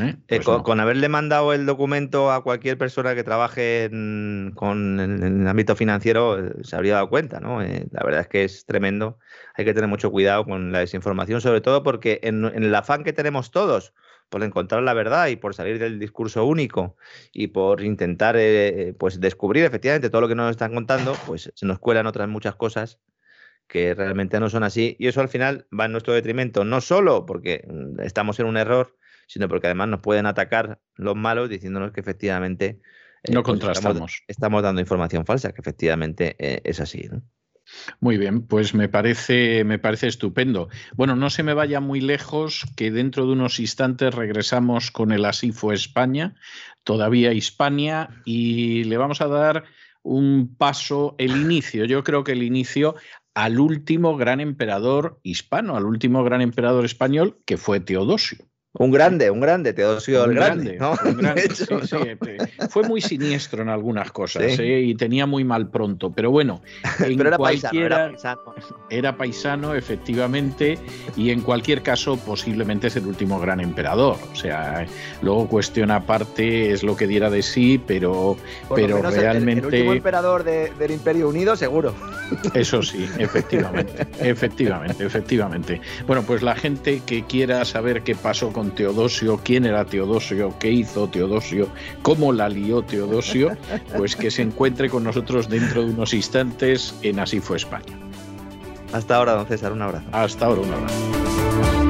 [0.00, 0.16] ¿Eh?
[0.28, 5.46] Eh, pues con, haberle mandado el documento a cualquier persona que trabaje en, con, el
[5.46, 7.40] ámbito financiero, se habría dado cuenta.
[7.40, 7.60] ¿no?
[7.60, 9.18] la verdad es que es tremendo.
[9.54, 13.12] Hay que tener mucho cuidado con la desinformación, sobre todo porque en el afán que
[13.12, 13.92] tenemos todos
[14.32, 16.96] por encontrar la verdad y por salir del discurso único
[17.32, 21.66] y por intentar eh, pues descubrir efectivamente todo lo que nos están contando, pues se
[21.66, 22.98] nos cuelan otras muchas cosas
[23.68, 27.26] que realmente no son así y eso al final va en nuestro detrimento, no solo
[27.26, 28.96] porque mm, estamos en un error,
[29.26, 32.80] sino porque además nos pueden atacar los malos diciéndonos que efectivamente
[33.22, 34.22] eh, no pues contrastamos.
[34.26, 37.08] estamos, dando información falsa, que efectivamente eh, es así.
[37.10, 37.22] ¿no?
[38.00, 40.68] Muy bien, pues me parece, me parece estupendo.
[40.94, 45.24] Bueno, no se me vaya muy lejos, que dentro de unos instantes regresamos con el
[45.24, 46.34] Así fue España,
[46.82, 49.64] todavía Hispania, y le vamos a dar
[50.02, 52.96] un paso, el inicio, yo creo que el inicio
[53.34, 58.38] al último gran emperador hispano, al último gran emperador español, que fue Teodosio.
[58.78, 60.78] Un grande, un grande, Teodosio el Grande.
[62.70, 64.80] Fue muy siniestro en algunas cosas ¿eh?
[64.80, 66.62] y tenía muy mal pronto, pero bueno,
[67.04, 68.54] en era, cualquiera, paisano,
[68.88, 70.78] era, paisano, efectivamente,
[71.16, 74.16] y en cualquier caso posiblemente es el último gran emperador.
[74.32, 74.86] O sea,
[75.20, 78.38] luego cuestión aparte es lo que diera de sí, pero,
[78.74, 79.66] pero realmente...
[79.66, 81.94] El, último emperador del Imperio Unido, seguro.
[82.54, 85.80] Eso sí, efectivamente, efectivamente, efectivamente.
[86.06, 90.70] Bueno, pues la gente que quiera saber qué pasó con Teodosio, quién era Teodosio, qué
[90.70, 91.68] hizo Teodosio,
[92.02, 93.56] cómo la lió Teodosio,
[93.96, 97.98] pues que se encuentre con nosotros dentro de unos instantes en Así fue España.
[98.92, 100.06] Hasta ahora, don César, un abrazo.
[100.12, 101.81] Hasta ahora, un abrazo.